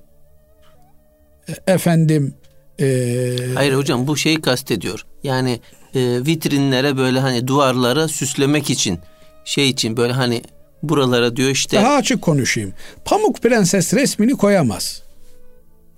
E, 1.49 1.73
efendim 1.73 2.35
e, 2.81 3.37
Hayır 3.55 3.75
hocam 3.75 4.07
bu 4.07 4.17
şeyi 4.17 4.41
kastediyor. 4.41 5.07
Yani 5.23 5.61
e, 5.95 6.01
vitrinlere 6.27 6.97
böyle 6.97 7.21
hani 7.21 7.47
duvarlara 7.47 8.09
süslemek 8.09 8.71
için 8.71 8.99
şey 9.45 9.69
için 9.69 9.97
böyle 9.97 10.13
hani 10.13 10.43
buralara 10.83 11.37
diyor 11.37 11.51
işte. 11.51 11.77
Daha 11.77 11.95
açık 11.95 12.23
konuşayım. 12.23 12.73
Pamuk 13.05 13.43
Prenses 13.43 13.95
resmini 13.95 14.33
koyamaz. 14.33 15.03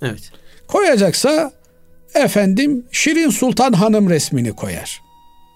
Evet. 0.03 0.33
Koyacaksa 0.67 1.53
efendim 2.19 2.85
Şirin 2.93 3.31
Sultan 3.31 3.73
Hanım 3.73 4.11
resmini 4.11 4.53
koyar. 4.53 5.03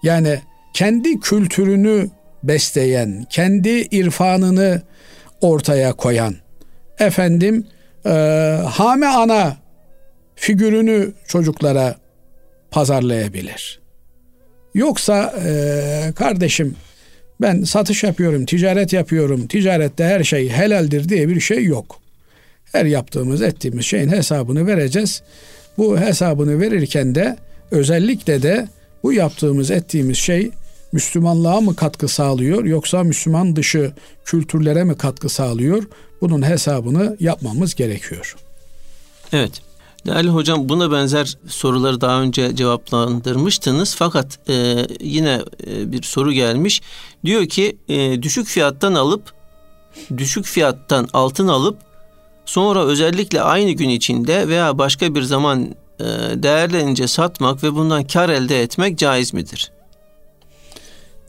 Yani 0.03 0.39
kendi 0.73 1.19
kültürünü 1.19 2.09
besleyen, 2.43 3.25
kendi 3.29 3.69
irfanını 3.69 4.81
ortaya 5.41 5.93
koyan, 5.93 6.35
efendim 6.99 7.67
e, 8.05 8.09
Hame 8.69 9.07
Ana 9.07 9.57
figürünü 10.35 11.13
çocuklara 11.27 11.95
pazarlayabilir. 12.71 13.81
Yoksa 14.73 15.33
e, 15.45 16.13
kardeşim 16.15 16.75
ben 17.41 17.63
satış 17.63 18.03
yapıyorum, 18.03 18.45
ticaret 18.45 18.93
yapıyorum, 18.93 19.47
ticarette 19.47 20.03
her 20.03 20.23
şey 20.23 20.49
helaldir 20.49 21.09
diye 21.09 21.29
bir 21.29 21.39
şey 21.39 21.63
yok. 21.63 21.99
Her 22.71 22.85
yaptığımız, 22.85 23.41
ettiğimiz 23.41 23.85
şeyin 23.85 24.09
hesabını 24.09 24.67
vereceğiz. 24.67 25.23
Bu 25.81 25.99
hesabını 25.99 26.59
verirken 26.59 27.15
de 27.15 27.37
özellikle 27.71 28.41
de 28.41 28.69
Bu 29.03 29.13
yaptığımız, 29.13 29.71
ettiğimiz 29.71 30.17
şey 30.17 30.51
Müslümanlığa 30.91 31.61
mı 31.61 31.75
katkı 31.75 32.07
sağlıyor 32.07 32.65
yoksa 32.65 33.03
Müslüman 33.03 33.55
dışı 33.55 33.93
kültürlere 34.25 34.83
mi 34.83 34.97
katkı 34.97 35.29
sağlıyor? 35.29 35.83
Bunun 36.21 36.41
hesabını 36.41 37.17
yapmamız 37.19 37.75
gerekiyor. 37.75 38.35
Evet. 39.33 39.51
Değerli 40.05 40.29
hocam 40.29 40.69
buna 40.69 40.91
benzer 40.91 41.37
soruları 41.47 42.01
daha 42.01 42.21
önce 42.21 42.55
cevaplandırmıştınız 42.55 43.95
fakat 43.95 44.49
e, 44.49 44.87
yine 44.99 45.41
e, 45.67 45.91
bir 45.91 46.03
soru 46.03 46.31
gelmiş. 46.31 46.81
Diyor 47.25 47.45
ki 47.45 47.77
e, 47.89 48.21
düşük 48.21 48.47
fiyattan 48.47 48.93
alıp 48.93 49.33
düşük 50.17 50.45
fiyattan 50.45 51.07
altın 51.13 51.47
alıp 51.47 51.77
sonra 52.45 52.85
özellikle 52.85 53.41
aynı 53.41 53.71
gün 53.71 53.89
içinde 53.89 54.47
veya 54.47 54.77
başka 54.77 55.15
bir 55.15 55.21
zaman 55.21 55.75
e, 55.99 56.03
değerlenince 56.43 57.07
satmak 57.07 57.63
ve 57.63 57.73
bundan 57.73 58.03
kar 58.03 58.29
elde 58.29 58.61
etmek 58.61 58.97
caiz 58.97 59.33
midir? 59.33 59.71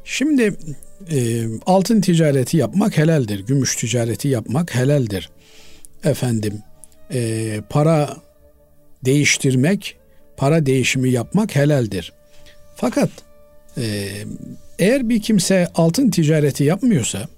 Şimdi 0.05 0.57
e, 1.11 1.47
altın 1.67 2.01
ticareti 2.01 2.57
yapmak 2.57 2.99
helaldir. 2.99 3.47
Gümüş 3.47 3.77
ticareti 3.77 4.29
yapmak 4.29 4.75
helaldir. 4.75 5.31
Efendim 6.05 6.63
e, 7.13 7.61
para 7.71 8.17
değiştirmek, 9.05 9.97
para 10.37 10.67
değişimi 10.67 11.11
yapmak 11.11 11.57
helaldir. 11.57 12.13
Fakat 12.77 13.11
eğer 14.79 15.09
bir 15.09 15.23
kimse 15.23 15.69
altın 15.75 16.11
ticareti 16.11 16.65
yapmıyorsa, 16.65 17.29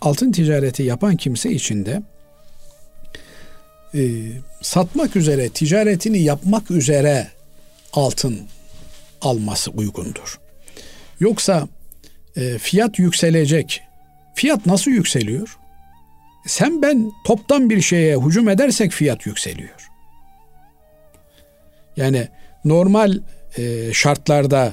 altın 0.00 0.32
ticareti 0.32 0.82
yapan 0.82 1.16
kimse 1.16 1.50
içinde 1.50 2.02
e, 3.96 4.02
satmak 4.62 5.16
üzere, 5.16 5.48
ticaretini 5.48 6.22
yapmak 6.22 6.70
üzere 6.70 7.28
altın 7.92 8.40
alması 9.20 9.70
uygundur. 9.70 10.40
Yoksa 11.20 11.68
e, 12.36 12.58
fiyat 12.58 12.98
yükselecek. 12.98 13.82
Fiyat 14.34 14.66
nasıl 14.66 14.90
yükseliyor? 14.90 15.58
Sen 16.46 16.82
ben 16.82 17.12
toptan 17.26 17.70
bir 17.70 17.80
şeye 17.80 18.16
hücum 18.16 18.48
edersek 18.48 18.92
fiyat 18.92 19.26
yükseliyor. 19.26 19.88
Yani 21.96 22.28
normal 22.64 23.18
e, 23.56 23.92
şartlarda 23.92 24.72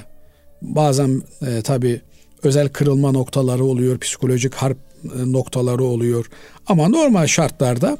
bazen 0.62 1.22
e, 1.46 1.62
tabi 1.62 2.00
özel 2.42 2.68
kırılma 2.68 3.12
noktaları 3.12 3.64
oluyor, 3.64 3.98
psikolojik 3.98 4.54
harp 4.54 4.78
noktaları 5.26 5.84
oluyor. 5.84 6.30
Ama 6.66 6.88
normal 6.88 7.26
şartlarda 7.26 7.98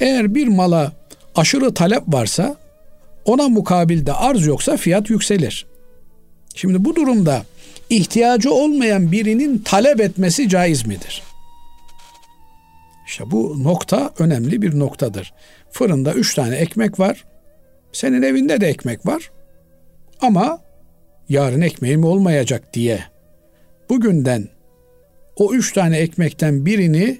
eğer 0.00 0.34
bir 0.34 0.48
mala 0.48 0.92
aşırı 1.34 1.74
talep 1.74 2.02
varsa 2.08 2.56
ona 3.24 3.48
mukabilde 3.48 4.12
arz 4.12 4.46
yoksa 4.46 4.76
fiyat 4.76 5.10
yükselir. 5.10 5.66
Şimdi 6.54 6.84
bu 6.84 6.96
durumda 6.96 7.42
ihtiyacı 7.90 8.52
olmayan 8.52 9.12
birinin 9.12 9.58
talep 9.58 10.00
etmesi 10.00 10.48
caiz 10.48 10.86
midir? 10.86 11.22
İşte 13.06 13.30
bu 13.30 13.64
nokta 13.64 14.10
önemli 14.18 14.62
bir 14.62 14.78
noktadır. 14.78 15.32
Fırında 15.70 16.14
üç 16.14 16.34
tane 16.34 16.56
ekmek 16.56 17.00
var. 17.00 17.24
Senin 17.92 18.22
evinde 18.22 18.60
de 18.60 18.66
ekmek 18.66 19.06
var. 19.06 19.30
Ama 20.20 20.58
yarın 21.28 21.60
ekmeğim 21.60 22.04
olmayacak 22.04 22.74
diye 22.74 23.04
bugünden 23.90 24.48
o 25.36 25.54
üç 25.54 25.72
tane 25.72 25.98
ekmekten 25.98 26.66
birini 26.66 27.18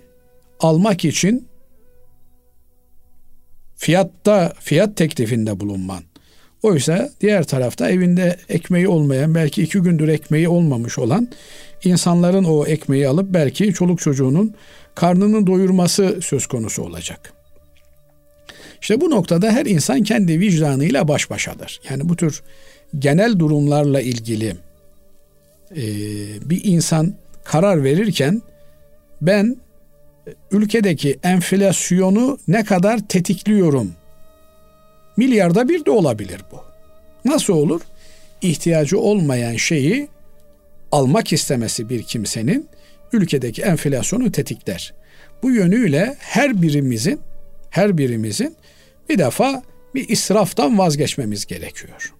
almak 0.60 1.04
için 1.04 1.48
fiyatta 3.76 4.52
fiyat 4.60 4.96
teklifinde 4.96 5.60
bulunman. 5.60 6.02
Oysa 6.62 7.10
diğer 7.20 7.44
tarafta 7.44 7.90
evinde 7.90 8.36
ekmeği 8.48 8.88
olmayan 8.88 9.34
belki 9.34 9.62
iki 9.62 9.78
gündür 9.78 10.08
ekmeği 10.08 10.48
olmamış 10.48 10.98
olan 10.98 11.28
insanların 11.84 12.44
o 12.44 12.66
ekmeği 12.66 13.08
alıp 13.08 13.34
belki 13.34 13.74
çoluk 13.74 14.00
çocuğunun 14.00 14.54
karnını 14.94 15.46
doyurması 15.46 16.18
söz 16.22 16.46
konusu 16.46 16.82
olacak. 16.82 17.32
İşte 18.80 19.00
bu 19.00 19.10
noktada 19.10 19.50
her 19.50 19.66
insan 19.66 20.02
kendi 20.02 20.40
vicdanıyla 20.40 21.08
baş 21.08 21.30
başadır. 21.30 21.80
Yani 21.90 22.08
bu 22.08 22.16
tür 22.16 22.42
genel 22.98 23.38
durumlarla 23.38 24.00
ilgili 24.00 24.56
bir 26.44 26.64
insan 26.64 27.14
karar 27.45 27.84
verirken 27.84 28.43
ben 29.20 29.57
ülkedeki 30.51 31.18
enflasyonu 31.22 32.38
ne 32.49 32.64
kadar 32.64 33.09
tetikliyorum? 33.09 33.93
Milyarda 35.16 35.68
bir 35.68 35.84
de 35.84 35.90
olabilir 35.90 36.40
bu. 36.53 36.61
Nasıl 37.24 37.53
olur? 37.53 37.80
İhtiyacı 38.43 38.99
olmayan 38.99 39.57
şeyi 39.57 40.09
almak 40.93 41.32
istemesi 41.32 41.88
bir 41.88 42.03
kimsenin 42.03 42.68
ülkedeki 43.12 43.62
enflasyonu 43.62 44.32
tetikler. 44.32 44.95
Bu 45.43 45.51
yönüyle 45.51 46.16
her 46.18 46.62
birimizin 46.62 47.20
her 47.70 47.99
birimizin 47.99 48.57
bir 49.09 49.18
defa 49.18 49.62
bir 49.95 50.09
israftan 50.09 50.78
vazgeçmemiz 50.78 51.47
gerekiyor. 51.47 52.14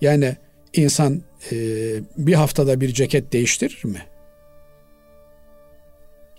Yani 0.00 0.36
insan 0.72 1.22
e, 1.52 1.56
bir 2.16 2.34
haftada 2.34 2.80
bir 2.80 2.92
ceket 2.92 3.32
değiştirir 3.32 3.84
mi? 3.84 4.02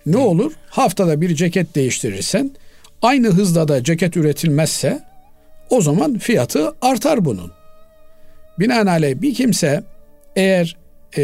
Ne 0.06 0.18
olur? 0.18 0.54
Haftada 0.70 1.22
bir 1.22 1.36
ceket 1.36 1.76
değiştirirsen 1.76 2.52
aynı 3.02 3.28
hızda 3.28 3.68
da 3.68 3.84
ceket 3.84 4.18
üretilmezse 4.18 5.00
o 5.70 5.82
zaman 5.82 6.18
fiyatı 6.18 6.74
artar 6.82 7.26
bunun. 7.26 7.52
Binaenaleyh 8.60 9.22
bir 9.22 9.34
kimse 9.34 9.84
eğer 10.36 10.78
e, 11.18 11.22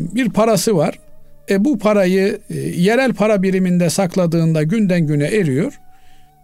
bir 0.00 0.30
parası 0.30 0.76
var, 0.76 0.98
e, 1.50 1.64
bu 1.64 1.78
parayı 1.78 2.40
e, 2.50 2.58
yerel 2.58 3.12
para 3.12 3.42
biriminde 3.42 3.90
sakladığında 3.90 4.62
günden 4.62 5.06
güne 5.06 5.26
eriyor. 5.26 5.80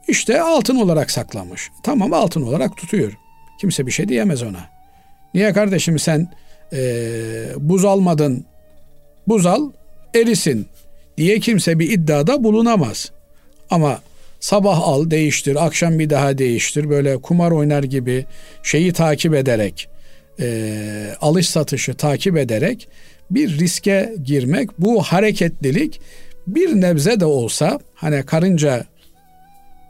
İşte 0.08 0.40
altın 0.40 0.76
olarak 0.76 1.10
saklamış. 1.10 1.70
Tamam 1.82 2.12
altın 2.12 2.42
olarak 2.42 2.76
tutuyor. 2.76 3.12
Kimse 3.60 3.86
bir 3.86 3.92
şey 3.92 4.08
diyemez 4.08 4.42
ona. 4.42 4.60
Niye 5.34 5.52
kardeşim 5.52 5.98
sen 5.98 6.28
e, 6.72 6.82
buz 7.58 7.84
almadın, 7.84 8.44
buz 9.28 9.46
al 9.46 9.70
erisin 10.14 10.66
diye 11.18 11.40
kimse 11.40 11.78
bir 11.78 11.90
iddiada 11.90 12.44
bulunamaz. 12.44 13.12
Ama 13.70 14.00
sabah 14.40 14.78
al 14.78 15.10
değiştir, 15.10 15.66
akşam 15.66 15.98
bir 15.98 16.10
daha 16.10 16.38
değiştir. 16.38 16.90
Böyle 16.90 17.16
kumar 17.16 17.50
oynar 17.50 17.82
gibi 17.82 18.26
şeyi 18.62 18.92
takip 18.92 19.34
ederek, 19.34 19.88
e, 20.40 21.14
alış 21.20 21.48
satışı 21.48 21.94
takip 21.94 22.36
ederek 22.36 22.88
bir 23.30 23.58
riske 23.58 24.14
girmek, 24.24 24.78
bu 24.78 25.02
hareketlilik 25.02 26.00
bir 26.46 26.80
nebze 26.80 27.20
de 27.20 27.24
olsa 27.24 27.78
hani 27.94 28.22
karınca 28.22 28.84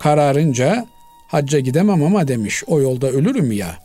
kararınca 0.01 0.87
hacca 1.29 1.59
gidemem 1.59 2.03
ama 2.03 2.29
demiş 2.29 2.65
o 2.67 2.81
yolda 2.81 3.11
ölürüm 3.11 3.53
ya. 3.53 3.79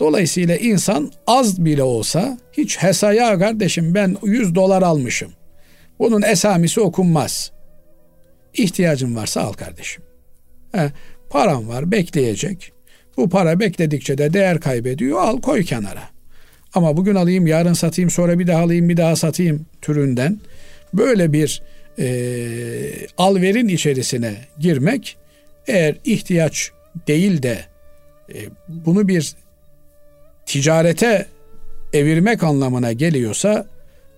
Dolayısıyla 0.00 0.56
insan 0.56 1.12
az 1.26 1.64
bile 1.64 1.82
olsa 1.82 2.38
hiç 2.52 2.82
hesaya 2.82 3.38
kardeşim 3.38 3.94
ben 3.94 4.16
100 4.22 4.54
dolar 4.54 4.82
almışım. 4.82 5.32
Bunun 5.98 6.22
esamisi 6.22 6.80
okunmaz. 6.80 7.52
İhtiyacın 8.54 9.16
varsa 9.16 9.40
al 9.40 9.52
kardeşim. 9.52 10.02
He, 10.72 10.92
param 11.30 11.68
var 11.68 11.92
bekleyecek. 11.92 12.72
Bu 13.16 13.28
para 13.28 13.60
bekledikçe 13.60 14.18
de 14.18 14.32
değer 14.32 14.60
kaybediyor. 14.60 15.20
Al 15.20 15.40
koy 15.40 15.64
kenara. 15.64 16.02
Ama 16.74 16.96
bugün 16.96 17.14
alayım 17.14 17.46
yarın 17.46 17.72
satayım 17.72 18.10
sonra 18.10 18.38
bir 18.38 18.46
daha 18.46 18.62
alayım 18.62 18.88
bir 18.88 18.96
daha 18.96 19.16
satayım 19.16 19.66
türünden 19.82 20.40
böyle 20.94 21.32
bir 21.32 21.62
e, 21.98 22.06
alverin 23.18 23.68
içerisine 23.68 24.34
girmek 24.58 25.16
eğer 25.66 25.96
ihtiyaç 26.04 26.70
değil 27.08 27.42
de 27.42 27.58
e, 28.34 28.38
bunu 28.68 29.08
bir 29.08 29.34
ticarete 30.46 31.26
evirmek 31.92 32.42
anlamına 32.42 32.92
geliyorsa 32.92 33.66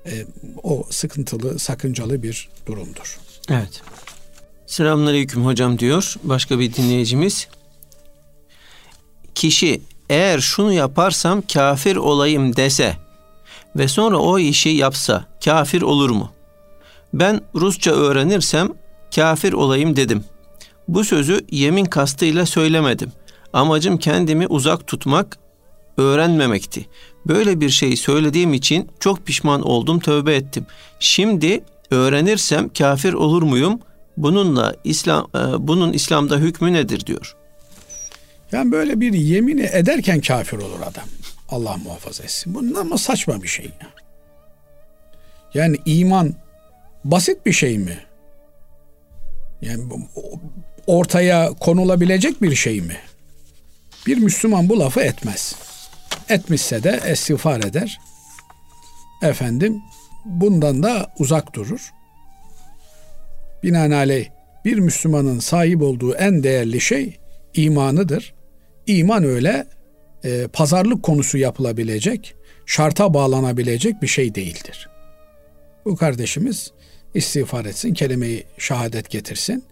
e, 0.07 0.25
o 0.63 0.87
sıkıntılı, 0.91 1.59
sakıncalı 1.59 2.23
bir 2.23 2.49
durumdur. 2.67 3.19
Evet. 3.51 3.83
Selamünaleyküm 4.67 5.47
hocam 5.47 5.79
diyor 5.79 6.15
başka 6.23 6.59
bir 6.59 6.75
dinleyicimiz. 6.75 7.49
Kişi 9.35 9.81
eğer 10.11 10.39
şunu 10.39 10.73
yaparsam 10.73 11.43
kafir 11.53 11.97
olayım 11.97 12.57
dese 12.57 12.97
ve 13.77 13.89
sonra 13.89 14.19
o 14.19 14.39
işi 14.39 14.69
yapsa 14.69 15.25
kafir 15.45 15.83
olur 15.83 16.11
mu? 16.11 16.33
Ben 17.15 17.41
Rusça 17.55 17.91
öğrenirsem 17.91 18.69
kafir 19.15 19.53
olayım 19.53 19.97
dedim. 19.97 20.25
Bu 20.89 21.05
sözü 21.05 21.47
yemin 21.51 21.85
kastıyla 21.85 22.47
söylemedim. 22.47 23.13
Amacım 23.53 23.99
kendimi 23.99 24.47
uzak 24.47 24.87
tutmak, 24.87 25.39
öğrenmemekti. 25.99 26.87
Böyle 27.27 27.61
bir 27.61 27.71
şey 27.71 27.97
söylediğim 27.97 28.55
için 28.55 28.91
çok 29.01 29.27
pişman 29.27 29.63
oldum, 29.63 30.01
tövbe 30.01 30.35
ettim. 30.35 30.67
Şimdi 31.01 31.65
öğrenirsem 31.91 32.69
kafir 32.69 33.13
olur 33.13 33.43
muyum? 33.43 33.81
Bununla 34.17 34.75
İslam 34.85 35.31
e, 35.35 35.39
bunun 35.69 35.93
İslam'da 35.93 36.37
hükmü 36.37 36.73
nedir 36.73 37.07
diyor. 37.07 37.37
Yani 38.53 38.73
böyle 38.73 39.01
bir 39.01 39.13
yemini 39.13 39.69
ederken 39.73 40.21
kafir 40.21 40.57
olur 40.57 40.81
adam. 40.81 41.09
Allah 41.49 41.77
muhafaza 41.77 42.25
etsin. 42.25 42.55
Bu 42.55 42.81
ama 42.81 42.99
saçma 42.99 43.43
bir 43.43 43.49
şey 43.49 43.65
ya. 43.65 43.89
Yani 45.55 45.77
iman 45.85 46.35
basit 47.05 47.47
bir 47.47 47.53
şey 47.53 47.79
mi? 47.79 47.99
Yani 49.63 49.83
ortaya 50.87 51.51
konulabilecek 51.53 52.43
bir 52.43 52.55
şey 52.55 52.81
mi? 52.81 52.97
Bir 54.07 54.17
Müslüman 54.17 54.69
bu 54.69 54.79
lafı 54.79 55.01
etmez. 55.01 55.55
Etmişse 56.29 56.83
de 56.83 57.01
istiğfar 57.13 57.61
eder. 57.61 58.01
Efendim 59.23 59.83
bundan 60.25 60.83
da 60.83 61.13
uzak 61.19 61.55
durur. 61.55 61.91
Binaenaleyh 63.63 64.29
bir 64.65 64.79
Müslümanın 64.79 65.39
sahip 65.39 65.83
olduğu 65.83 66.15
en 66.15 66.43
değerli 66.43 66.81
şey 66.81 67.19
imanıdır. 67.55 68.35
İman 68.87 69.25
öyle 69.25 69.67
e, 70.25 70.47
pazarlık 70.53 71.03
konusu 71.03 71.39
yapılabilecek, 71.39 72.35
şarta 72.67 73.15
bağlanabilecek 73.15 74.03
bir 74.03 74.07
şey 74.07 74.35
değildir. 74.35 74.89
Bu 75.85 75.97
kardeşimiz 75.97 76.73
istiğfar 77.15 77.65
etsin, 77.65 77.95
kelimeyi 77.95 78.45
şehadet 78.59 79.11
getirsin. 79.11 79.65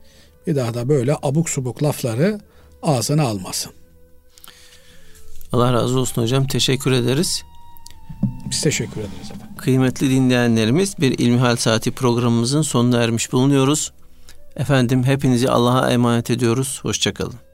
Bir 0.46 0.56
daha 0.56 0.74
da 0.74 0.88
böyle 0.88 1.16
abuk 1.22 1.50
subuk 1.50 1.82
lafları 1.82 2.40
ağzına 2.82 3.22
almasın. 3.22 3.72
Allah 5.52 5.72
razı 5.72 6.00
olsun 6.00 6.22
hocam. 6.22 6.46
Teşekkür 6.46 6.92
ederiz. 6.92 7.42
Biz 8.50 8.60
teşekkür 8.60 9.00
ederiz 9.00 9.30
efendim. 9.34 9.56
Kıymetli 9.58 10.10
dinleyenlerimiz 10.10 10.98
bir 10.98 11.18
İlmihal 11.18 11.56
Saati 11.56 11.90
programımızın 11.90 12.62
sonuna 12.62 13.02
ermiş 13.02 13.32
bulunuyoruz. 13.32 13.92
Efendim 14.56 15.04
hepinizi 15.04 15.50
Allah'a 15.50 15.90
emanet 15.90 16.30
ediyoruz. 16.30 16.80
Hoşçakalın. 16.82 17.45